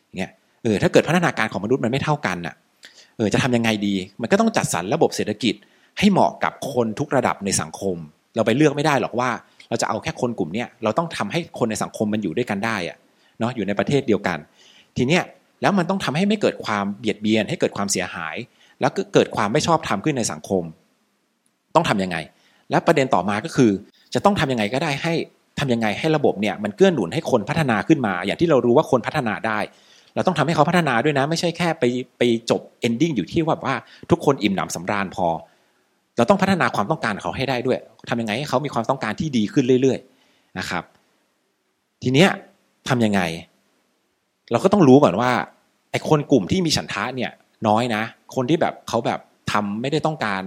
[0.07, 2.55] อย่างเงี้ยเออถ้าเกิดพัฒนาการของมนุษย์มันไม่เท่ากันอะ
[3.17, 5.55] เออจะทำยังไงดี มันก็ต้องจัดสรรระบบเศรษฐกิจ
[5.99, 7.97] ให้เหมาะกับคนทุกระดับในสังคม
[8.35, 9.31] เราไปเลือกไม่ได้หรอกว่า
[9.69, 12.97] เราจะเอาแค่คนกลุ่มเนี้ยเราต้องทำให้คนในสังคมมันอยู่ด้วยกันได้อะ
[13.39, 14.39] เนาะอยู่ในประเทศเดียวกัน
[14.97, 15.23] ทีเนี้ย
[15.63, 18.37] แล้วมันต้องทำให้ไม่เกิดความเบียดเบียน ให้เกิดความเสียหาย
[18.81, 20.63] แล้วก็เกิดความไม่ชอบธรรมขึ้นในสังคม
[21.75, 22.17] ต้องทํำยังไง
[22.71, 23.71] และประเด็นต่อมาก็คือ
[24.15, 25.15] จะต้องทำยังไงก็ได้ให้
[25.59, 29.59] ทำยังไงให้ระบบเนี่ยมันเกื้อหนุนให้คนพัฒนาขึ้นมา อย่างที่เรารู้ว่าคนพัฒนาได้
[30.15, 31.85] เราต้องทำให้เขาพัฒนาด้วยนะ ไม่ใช่แค่ไป
[32.19, 33.77] ไปจบเอนดิ้งอยู่ที่ว่าว่า
[34.11, 35.27] ทุกคนอิ่มหนำสำราญพอ
[36.17, 39.99] เราต้องพัฒนาความต้องการเขาให้ได้ด้วยทำยังไงให้เขามีความต้องการที่ดีขึ้นเรื่อย
[40.29, 40.83] ๆ นะครับ
[42.03, 42.29] ทีเนี้ย
[42.89, 43.21] ทํำยังไง
[44.51, 45.31] เราก็ต้องรู้ก่อนว่า
[45.91, 47.31] ไอ้คนกลุ่มที่มีฉันทะเนี่ย
[47.69, 48.03] น้อยนะ
[48.35, 49.21] คนที่แบบเขาแบบ
[49.53, 50.43] ทำไม่ได้ต้องการ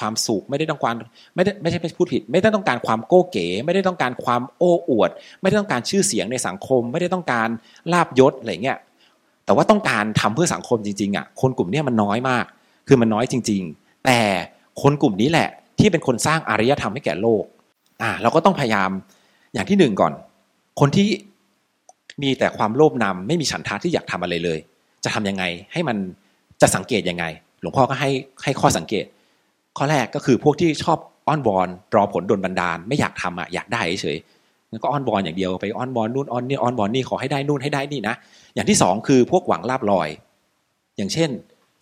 [0.00, 0.94] ความสุข ไม่ได้ต้องการ
[1.34, 7.48] ไม่ได้ไม่ใช่พูดผิด ไม่ได้ต้องการความโก้เก๋ ไม่ได้ต้องการความโอ้อวด ไม่ได้ต้องการชื่อเสียงในสังคม ไม่ได้ต้องการ
[7.92, 8.78] ลาบยศอะไรเงี้ย
[9.44, 12.44] แต่ว่าต้องการทำเพื่อสังคมจริงๆอะคนกลุ่มนี้มันน้อยมาก
[12.88, 14.20] คือมันน้อยจริง ๆ แต่
[14.82, 15.48] คนกลุ่มนี้แหละ
[15.78, 17.44] ที่เป็นคนสร้างอารยธรรมให้แก่โลก
[18.02, 18.90] อ่าเราก็ต้องพยายาม
[19.54, 20.12] อย่างที่หนึ่งก่อน
[20.80, 21.08] คนที่
[22.22, 24.58] มีแต่ความโลภนำไม่มีฉันทะที่อยากทำอะไรเลย
[25.04, 25.96] จะทำยังไงให้มัน
[26.62, 27.24] จะสังเกตยังไง
[27.60, 28.10] หลวงพ่อก็ให้
[28.42, 29.04] ให้ข้อสังเกต
[29.78, 34.18] ข้อแรกก็คือพวกที่ชอบอ้อนวอนรอผลโดนบันดาล ไม่อยากทำอะอยากได้เฉย
[34.82, 38.14] ก็อ้อนวอนอย่างเดียวไปอ้อนวอนนู่นอ้อนนี่อ้อนวอนนี่ขอให้ได้นู่นให้ได้นี่นะ
[38.54, 40.08] อย่างที่สองคือพวกหวังลาบลอย
[40.96, 41.30] อย่างเช่น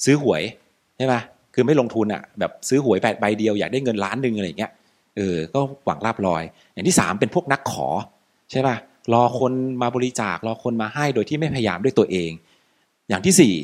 [0.05, 0.43] ซื้อหวย
[0.97, 1.14] ใช่ไหม
[1.55, 4.72] คือไม่ลงทุนอะแบบซื้อหวยแปดใบเดียวอยากได้เงินล้านหนึ่งอะไรอย่างเงี้ย
[5.16, 7.89] เออก็หวังลาบลอย อย่างที่สามเป็นพวกนักขอ
[8.51, 8.76] ใช่ป่ะ
[9.12, 12.30] รอคนมาบริจาครอคนมาให้โดยที่ไม่พยายามด้วยตัวเอง
[13.09, 13.55] อย่างที่สี่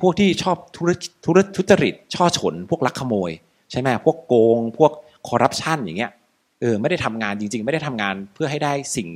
[0.00, 0.90] พวกที่ชอบธุร
[1.24, 3.30] ธุรทุจริตช่อฉน พวกลักขโมย
[3.72, 4.92] ใช่ไหมพวกโกง พวก
[5.28, 6.12] คอร์รัปชันอย่างเงี้ย
[6.60, 9.08] เออไม่ได้ทำงานจริง ๆ ไม่ได้ทำงานเพื่อให้ได้สิ่ง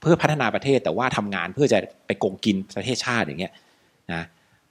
[0.00, 3.52] เพื่อพัฒนาประเทศ แต่ว่าทำงานเพื่อจะไปโกงกินประเทศชาติอย่างเงี้ย
[4.12, 4.22] นะ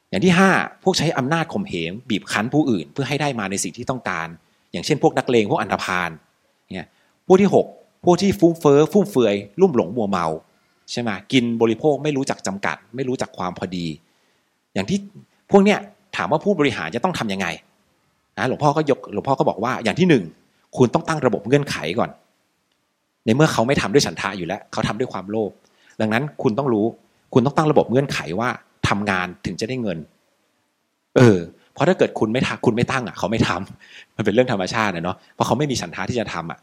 [0.09, 0.49] อย่างที่ห้า
[0.83, 4.27] พวกใช้อำนาจข่มเหงบีบคั้นผู้อื่น เพื่อให้ได้มาในสิ่งที่ต้องการ
[4.71, 6.09] อย่างเช่น พวกนักเลงพวกอันธพาล
[6.75, 6.87] เนี่ย
[7.27, 7.65] พวกที่หก
[8.05, 10.25] พวกที่ฟุ้งเฟ้อฟุ่มเฟือยลุ่มหลงมัวเมา
[10.91, 13.87] ใช่ไหมกินบริโภคไม่รู้จักจำกัด ไม่รู้จักความพอดี
[14.73, 14.99] อย่างที่
[15.51, 15.79] พวกเนี้ย
[16.15, 17.47] ถามว่าผู้บริหารจะต้องทํำยังไง
[18.39, 20.23] นะหลวงพ่อก็ยกหลวงพ่อก็บอกว่าอย่างที่หนึ่ง
[20.77, 22.09] คุณต้องตั้งระบบเงื่อนไขก่อน
[23.25, 25.51] ในเมื่อเขาไม่ทำด้วยฉันทะอยู่แล้วเขาทำด้วยความโลภ
[26.01, 26.85] ดังนั้นคุณต้องรู้
[27.33, 28.49] คุณต้องตั้งระบบเงื่อนไขว่า
[28.87, 29.97] ทำงานถึงจะได้เงิน
[31.17, 31.39] เออ
[31.73, 36.59] เพราะถ้าเกิดคุณไม่ทคุณไม่ตั้งอะ เขาไม่ทำมันเป็นเรื่องธรรมชาติเนาะเพราะเขาไม่มีฉันทะที่จะทำอะ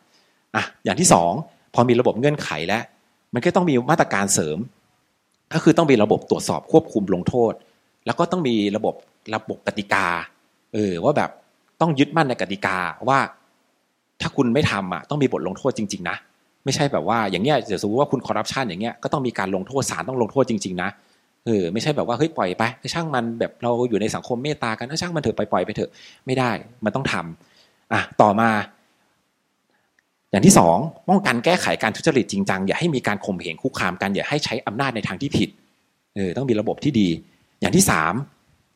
[0.56, 1.32] อะอย่างที่สอง
[1.74, 2.82] พอมีระบบเงื่อนไขแล้ว
[3.34, 4.58] มันก็ต้องมีมาตรการเสริม
[5.54, 7.52] ก็คือต้องมีระบบตรวจสอบควบคุมลงโทษ
[8.06, 8.94] แล้วก็ต้องมีระบบ
[9.34, 10.06] ระบบกติกา
[10.74, 11.30] เออว่าแบบ
[11.80, 12.76] ต้องยึดมั่นในกติกา
[13.08, 13.18] ว่า
[14.20, 16.16] ถ้าคุณไม่ทำอะต้องมีบทลงโทษจริง ๆ นะ
[16.64, 20.90] ไม่ใช่แบบว่าอย่างเงี้ยเดี๋ยวสมมติว่าคุณคอร์รัปชันอย่างเงี้ยก็ต้องมีการลงโทษศาลต้องลงโทษจริงๆนะ
[21.46, 22.62] เออไม่ใช่แบบว่าเฮ้ยปล่อยไป
[22.94, 25.90] ช่างมันแบบเราอยู่ในสังคมเมตตากันช่างมันเถอะปล่อยไปเถอะ
[26.26, 26.50] ไม่ได้
[26.84, 28.48] มันต้องทำอะต่อมา
[30.30, 30.76] อย่างที่สอง
[31.08, 35.48] ป้องกันแก้ไขการทุจริตจริงจังอย่าให้มีการข่มเหงคุกคามกันอย่าให้ใช้อำนาจในทางที่ผิด
[36.14, 37.08] เออต้องมีระบบที่ดี
[37.60, 38.14] อย่างที่สาม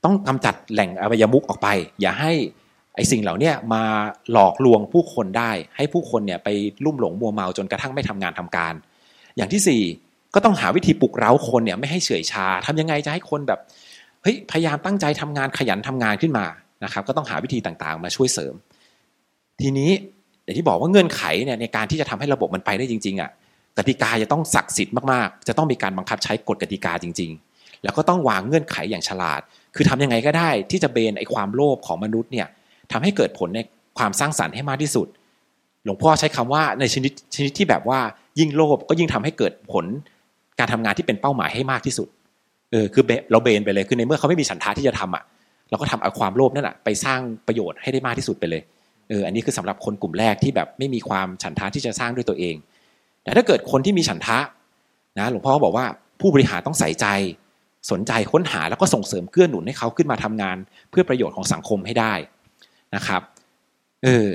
[0.04, 1.68] ต้องกำจัดแหล่งอบายมุกออกไป
[2.00, 2.32] อย่าให้
[3.00, 3.84] อสิ่งเหล่านี้มา
[4.32, 6.48] หลอกลวงผู้คนได้ ให้ผู้คนเนี่ยไป
[6.84, 8.74] ลุ่มหลงมัวเมาจนกระทั่งไม่ทำงานทำการ
[9.36, 9.82] อย่างที่สี่
[10.34, 13.60] ก็ต้องหาวิธีปลุกเร้าคนเนี่ยไม่ให้เฉื่อยชาทำยังไงจะให้คนแบบ
[14.22, 16.46] เฮ้ยพยายามตั้งใจทำงานขยันทำงานขึ้นมา
[16.84, 18.54] นะครับ ก็ต้องหาวิธีต่างๆ มาช่วยเสริม
[19.62, 19.90] ทีนี้
[20.44, 23.30] อย่างที่บอกว่าเงื่อนไขเนี่ยในการที่จะทำให้ระบบมันไปได้จริงๆอะ
[23.78, 29.40] กติกาจะต้องศักดิ์สิทธิ์มากๆ จะต้องมีการบังคับใช้กฎกติกาจริง ๆ แล้วก็ต้องวางเงื่อนไขอย่างฉลาด
[29.74, 32.46] คือทำยังไงก็ได้ที่จะเบนไอความโลภของมนุษย์เนี่ย
[32.92, 33.60] ทำให้เกิดผลใน
[33.98, 35.06] ความสร้างสรรค์ให้มากที่สุด
[35.84, 37.98] หลวงพ่อใช้คำว่าในชนิดชนิดที่แบบว่า
[38.38, 39.84] ยิ่งโลภก็ยิ่งทำให้เกิดผล
[40.58, 42.08] การทำงานที่เป็นเป้าหมายให้มากที่สุด
[42.70, 45.22] เออคือเราเบนไปเลยคือในเมื่อเขาไม่มีฉันทาที่จะทำอะ
[45.70, 48.62] เราก็ทำเอาความโลภนั่นแหะไปสร้างประโยชน์ให้ได้มากที่สุดไปเลย
[49.08, 52.56] เอออันนี้คือสำหรับคนกลุ่มแรกที่แบบไม่มีความฉันทะที่จะสร้างด้วยตัวเอง
[53.22, 54.38] แต่ถ้าเกิดคนที่มีฉันทะ
[55.18, 55.86] นะหลวงพ่อบอกว่า
[56.20, 57.06] ผู้บริหารต้องใส่ใจ
[57.90, 60.56] สนใจค้นหาแล้วก็ส่งเสริมเกื้อหนุนให้เขาขึ้นมาทำงาน
[60.90, 62.14] เพื่อประโยชน์ของสังคมให้ได้
[62.94, 63.22] นะครับ
[64.04, 64.28] เออ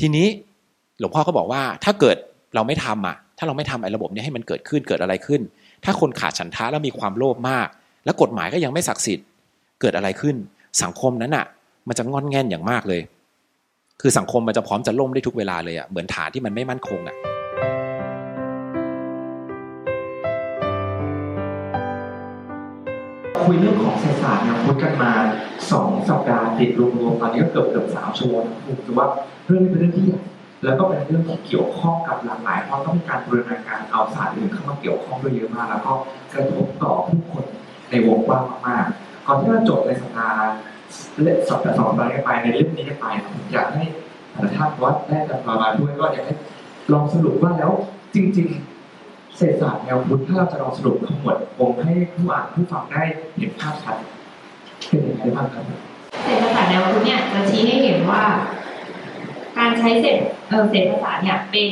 [0.00, 0.26] ทีนี้
[0.98, 2.16] หลวงพ่อก็บอกว่าถ้าเกิด
[2.54, 5.40] เราไม่ทำอะ ถ้าเราไม่ทำไอ้ระบบนี้ให้มันเกิดขึ้นเกิดอะไรขึ้น
[5.84, 7.68] ถ้าคนขาดฉันทะแล้วมีความโลภมาก
[8.04, 9.26] แล้วกฎหมายก็ยังไม่ศักดิ์สิทธิ์
[9.80, 10.36] เกิดอะไรขึ้น
[10.82, 11.46] สังคมนั้นอะ
[11.88, 13.02] มันจะงอนแง่นอย่างมากเลย
[14.00, 17.16] คือสังคมมันจะพร้อมจะล่มได้ทุกเวลาเลยอะเหมือนฐานที่มันไม่มั่นคงอะ
[23.46, 25.12] คุยเรื่องของเศรษฐศาสตร์เนี่ยพูดกันมา
[25.72, 29.06] สองสัปดาห์ติดรวมๆตอนนี้ก็เกือบเกือบสามชั่วโมงผมถือว่า
[29.46, 30.22] เรื่องนี้เป็นเรื่องที่ใหญ่
[30.64, 35.92] แล้วก็เป็นเรื่องที่เกี่ยวข้องกับหลากหลายเพราะต้องมีการบูรณาการเอาศาสตร์อื่นเข้ามาเกี่ยวข้องด้วยเยอะมากแล้วก็
[36.32, 37.44] กระทบต่อผู้คน
[37.90, 40.40] ในวงกว้างมากๆก่อนที่เราจบในสัปดาห์
[41.22, 43.84] เล่สัปดาห์สองสัปดาห์นี้ไปในเล่มนี้ไปผมอยากให้
[44.56, 46.34] ท่านวัดได้จะมามาด้วยก็อยากให้
[46.92, 47.72] ลองสรุปว่าแล้ว
[48.14, 48.75] จริง ๆ
[49.36, 53.02] เศรษฐศาสตร์แนวพุทธถ้าเราจะลองสรุปทั้งหมดผมให้ผู้อ่านผู้ฟังได้
[53.36, 53.96] เห็นภาพชัด
[54.88, 55.64] เป็นยังไงบ้างครับ
[56.24, 58.22] เศรษฐศาสตร์แนวพุทธเนี่ยจะชี้ให้เห็นว่า
[59.58, 61.70] การใช้เศรษฐเออเศรษฐศาสตร์เนี่ยเป็น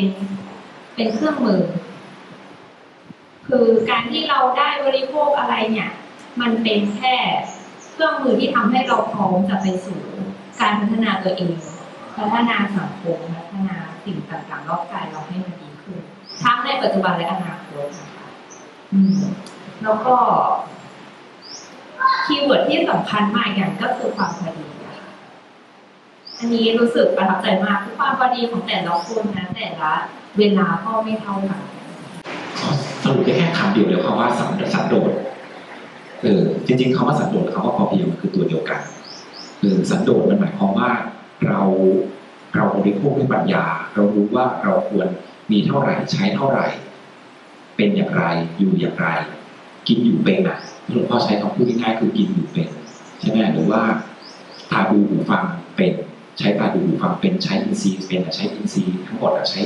[0.95, 1.63] เป็นเครื่องมือ
[3.49, 5.91] คือการที่เราได้บริโภคอะไรเนี่ย
[6.41, 7.17] มันเป็นแค่
[7.93, 10.01] เครื่องมือที่ทำให้เราพร้อมจะไปสู่
[10.61, 11.55] การพัฒนาตัวเอง
[12.17, 15.64] พัฒนาสังคมพัฒนาสิ่งต่างๆรอบกายเราให้มันดี
[16.45, 18.27] ทั้งในปัจจุบันและอนาคตนะคะ
[19.83, 20.17] แล้วก็
[22.25, 25.09] keyword ที่สำคัญมากอย่างก็คือความพอดีอะค่ะ
[26.39, 29.93] อันนี้รู้สึกประทับใจมากคือความพอดีของแต่ละคนนะแต่ละ
[30.39, 31.63] เวลาก็ไม่เท่ากัน
[33.03, 35.13] สรุปแค่คำเดียวเลยครับว่าสันสันโดษ
[36.23, 38.81] เออจริงๆคำว่าสันโดษคำว่าพอเพียงมันคือตัวเดียวกัน
[39.61, 40.91] เออสันโดษมันหมายความว่า
[41.47, 41.61] เรา
[42.55, 43.65] เราบริโภคด้วยปัญญา
[43.95, 45.09] เรารู้ว่าเราควร
[45.51, 46.67] มีเท่าไหร่ใช้เท่าไหร่
[47.77, 48.23] เป็นอย่างไร
[48.59, 49.07] อยู่อย่างไร
[49.89, 50.59] กินอยู่เป็นอะ
[50.91, 52.69] หลวงพ่อใช้คำพูดง่ายๆคือกินอยู่เป็น
[53.21, 53.83] ใช่ไหมหรือว่า
[54.71, 55.45] ตาดูหูฟัง
[55.77, 55.93] เป็น
[56.39, 59.63] ใช้ตาดูหูฟังเป็นใช้อินทรีย์เป็นใช้อินทรีย์ทั้งหมดอะใช้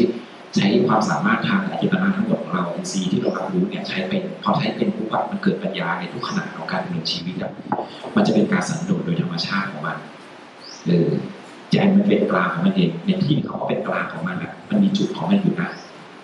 [0.56, 7.52] ใช้ความสามารถทางอจิตนาทั้งหมดของเราอินทรีย์ที่เรารับรู้เนี่ยใช้เป็นพอใช้เป็นปุ๊บอะมันเกิดปัญญาในทุกขณะของการดำเนินชีวิตอะ
[8.16, 9.96] มันจะเป็นการสันโดษโดยธรรมชาติของมัน
[10.86, 11.10] เออ
[11.70, 15.70] ใจมันเป็นกลางของมันเองในที่เขาเป็นกลางของมันอะมันมีจุดของมันอยู่นะ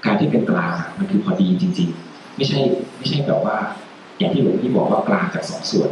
[0.05, 2.59] การที่เป็นกลางมันคือพอดีจริง ๆ ไม่ใช่
[2.97, 3.57] ไม่ใช่แบบว่า
[4.19, 5.91] อย่างที่หลวงพี่บอกว่ากลางจากสองส่วน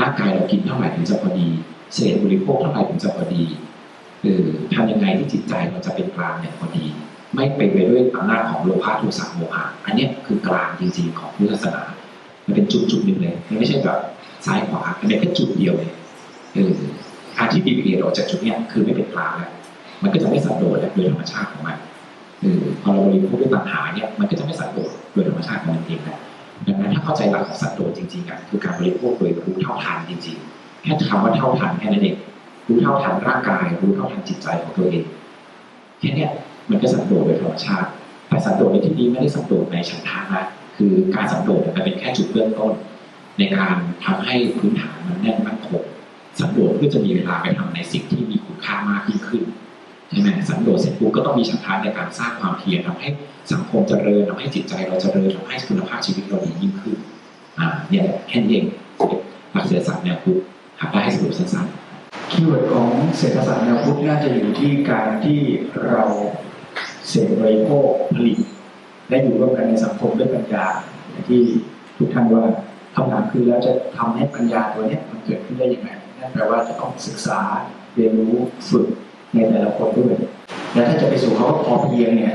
[0.00, 1.48] ร่างกายเรากินเท่าไหร่ถึงจะพอดี
[1.94, 3.44] เศษบริโภคเท่าไหร่ถึงจะพอดี
[4.22, 6.84] เออทำยังไงที่จิตใจเราจะเป็นกลางอย่างพอดี
[7.34, 11.82] ไม่เป็นไปด้วยอำนาจของโลภะโทสะโมหะอันนี้คือกลางจริงๆของพุทธศาสนา
[12.46, 13.98] มันเป็นจุดจุดๆหนึ่งเลยมันไม่ใช่แบบ
[14.46, 15.90] ซ้ายขวามันเป็นแค่จุดเดียวเลย
[16.54, 16.72] เออ
[17.36, 19.52] การที่ปีเปลี่ยนออกจากจุดเนี้ยคือไม่เป็นกลางแล้ว
[20.02, 21.76] มันก็จะไม่สันโดษแล้วโดยธรรมชาติของมัน
[22.44, 26.18] ออพอเราบริโภคด้วยตัณหาเนี่ยมันก็จะไม่สันโดษโดยธรรมชาติของมันเองแหละ
[26.66, 32.16] ดังนั้นถ้าเข้าใจหลักของสันโดษจริงๆอะคือการบริโภคโดยรู้เท่าทันจริงๆ แค่คำว่าเท่าทันแค่นั้นเอง
[32.68, 35.04] รู้เท่าทันร่างกาย รู้เท่าทันจิตใจของตัวเอง
[36.00, 36.26] แค่นี้
[36.70, 37.88] มันก็สันโดษโดยธรรมชาติ
[38.28, 40.44] แต่สันโดษในที่นี้ไม่ได้สันโดษในฉันทานะ
[40.76, 42.72] คือการสันโดษมันเป็นแค่จุดเริ่มต้น
[43.38, 43.74] ในการ
[44.04, 45.82] ทำให้พื้นฐานมันแน่นมั่นคง
[46.38, 49.44] สันโดษเพื่อจะมีเวลาไปทำในสิ่งที่มีคุณค่ามากยิ่งขึ้น
[50.10, 53.08] ใช่ไหมสันโดษเสร็จปุ๊บก็ต้องมีฉันทะในการสร้างความเพียรทำให้
[53.52, 56.96] สังคมเจริญทำให้จิตใจเราเจริญทำให้คุณภาพชีวิตเราดียิ่งขึ้น
[57.58, 58.64] อ่าเนี่ยแค่นี้เอง
[59.52, 60.40] หลักเศรษฐศาสตร์แนวพุทธ
[60.80, 65.40] หากได้ให้สรุปสั้นๆ keyword ของเศรษฐศาสตร์แนวพุทธน่าจะอยู่ที่การที่
[65.88, 66.04] เรา
[67.08, 68.38] เสพบริโภคผลิต
[69.08, 70.66] และอยู่ร่วมกันในสังคมด้วยปัญญา
[71.28, 71.42] ที่
[71.96, 72.44] ทุกท่านว่า
[72.94, 75.88] คำถามคือแล้วจะทำให้ปัญญาตัวนี้มันเกิดขึ้นได้ยังไง
[76.24, 77.40] นั่นแปลว่าจะต้องศึกษา
[77.94, 78.34] เรียนรู้
[78.68, 78.86] ฝึก
[79.34, 80.14] ในแต่ละคนด้วย
[80.72, 82.34] และถ้าจะไปสู่เขาพอเพียงเนี่ย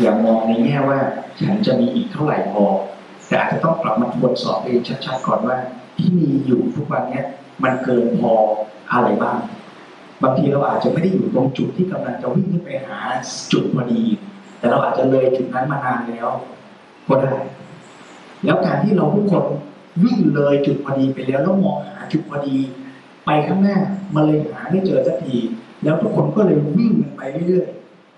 [0.00, 0.98] อย่ามองในแง่ว่า
[1.40, 2.64] ฉันจะมีอีกเท่าไหร่พอ
[3.28, 5.56] แต่อาจจะต้องกลับมาทวนสอบเองชัดๆก่อนว่า
[5.98, 7.26] ที่มีอยู่ทุกวันเนี้ย
[7.62, 8.32] มันเกินพอ
[8.92, 9.38] อะไรบ้าง
[10.22, 12.98] บางทีเราอาจจะไม่ได้อยู่ตรงจุดที่กำลังจะวิ่งขึ้นไปหา
[13.52, 14.02] จุดพอดี
[14.58, 16.28] แต่เราอาจจะเลยจุดนั้นมานานแล้ว
[17.08, 17.34] ก็ได้
[18.44, 19.44] แล้วการที่เราทุกคน
[20.04, 22.56] วิ่งเลยจุดพอดีไปแล้วแล้วมองหาจุดพอดี
[23.26, 23.78] ไปข้างหน้า
[24.14, 25.36] มันเลยหาไม่เจอสักที
[25.84, 27.68] แล้วทุกคนก็เลยวิ่งกันไปเรื่อย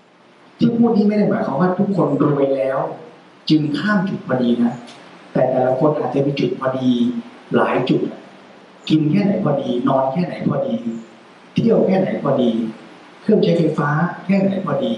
[0.05, 2.79] ๆที่พูดนี้ไม่ได้หมายความว่าทุกคนรวยแล้ว
[3.49, 4.73] จึงข้ามจุดพอดีนะ
[5.33, 6.89] แต่แต่ละคนอาจจะมีจุดพอดี
[7.55, 8.01] หลายจุด
[8.89, 10.75] กินแค่ไหนพอดี นอนแค่ไหนพอดี
[11.55, 12.49] เที่ยวแค่ไหนพอดี
[13.21, 13.89] เครื่องใช้ไฟฟ้า
[14.25, 14.93] แค่ไหนพอดี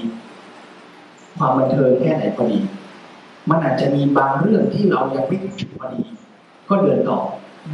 [1.38, 2.60] ความบันเทิงแค่ไหนพอดี
[3.50, 6.04] มันอาจจะมีบางเรื่องที่เรายังไม่ถึงจุดพอดี
[6.70, 7.20] ก็เดินต่อ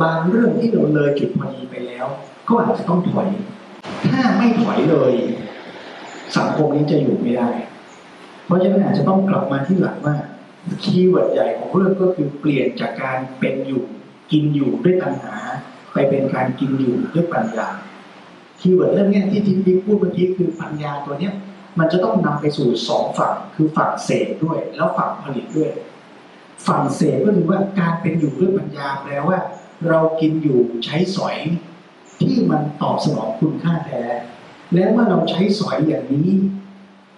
[0.02, 2.06] บางเรื่องที่เราเลยจุดพอดีไปแล้ว
[2.48, 3.28] ก็อาจจะต้องถอย
[4.10, 5.14] ถ้าไม่ถอยเลย
[6.38, 7.50] สังคมนี้จะอยู่ไม่ได้
[8.46, 10.16] เพราะฉะนั้นอาจจะต้องกลับมาที่หลักว่า
[10.84, 13.84] keyword ใหญ่ของเรื่องก็คือเปลี่ยนจากการเป็นอยู่
[14.32, 15.36] กินอยู่ด้วยตัณหา
[15.94, 17.68] ไปเป็นการกินอยู่ด้วยปัญญา
[18.60, 21.34] keyword เรื่องนี้ที่ทิมพิกพูดเมื่อกี้คือปัญญาตัวเนี้ย
[21.80, 25.72] มันจะต้องนำไปสู่สองฝั่งคือฝั่งเสพด้วย แล้วฝั่งผลิตด้วย
[26.68, 29.38] ฝั่งเสพก็คือว่าการเป็นอยู่ด้วยปัญญาแปลว่า
[29.88, 31.38] เรากินอยู่ใช้สอย
[32.22, 34.04] ที่มันตอบสนองคุณค่าแท้
[34.74, 36.32] แล้วเมื่อเราใช้สอยอย่างนี้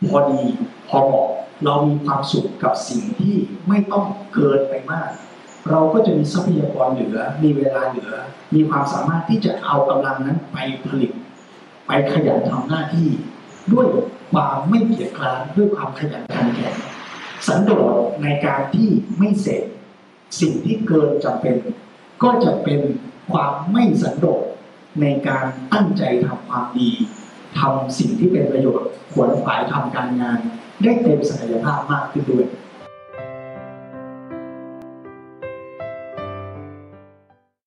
[0.07, 0.43] พอดี
[0.89, 1.29] พอเหมาะ
[1.65, 3.35] เรามีความสุขกับสิ่งที่
[3.67, 5.09] ไม่ต้องเกินไปมาก
[5.69, 8.13] เราก็จะมีทรัพยากรเหลือ มีเวลาเหลือ
[8.55, 11.11] มีความสามารถที่จะเอากำลังนั้นไปผลิต
[11.87, 13.09] ไปขยันทำหน้าที่
[13.73, 13.87] ด้วย
[14.31, 16.75] ความไม่เกียจคร้านด้วยความขยันขันแข็ง
[17.47, 17.93] สันโดษ
[18.23, 19.63] ในการที่ไม่เสพ
[20.39, 21.55] สิ่งที่เกินจำเป็น
[22.23, 22.79] ก็จะเป็น
[23.31, 24.43] ความไม่สันโดษ
[25.01, 26.89] ในการตั้งใจทำความดี
[27.59, 30.39] ทำสิ่งที่เป็นประโยชน์ขวนขวายทำการงาน
[30.83, 32.45] ได้เต็มศักยภาพมากขึ้นด้วย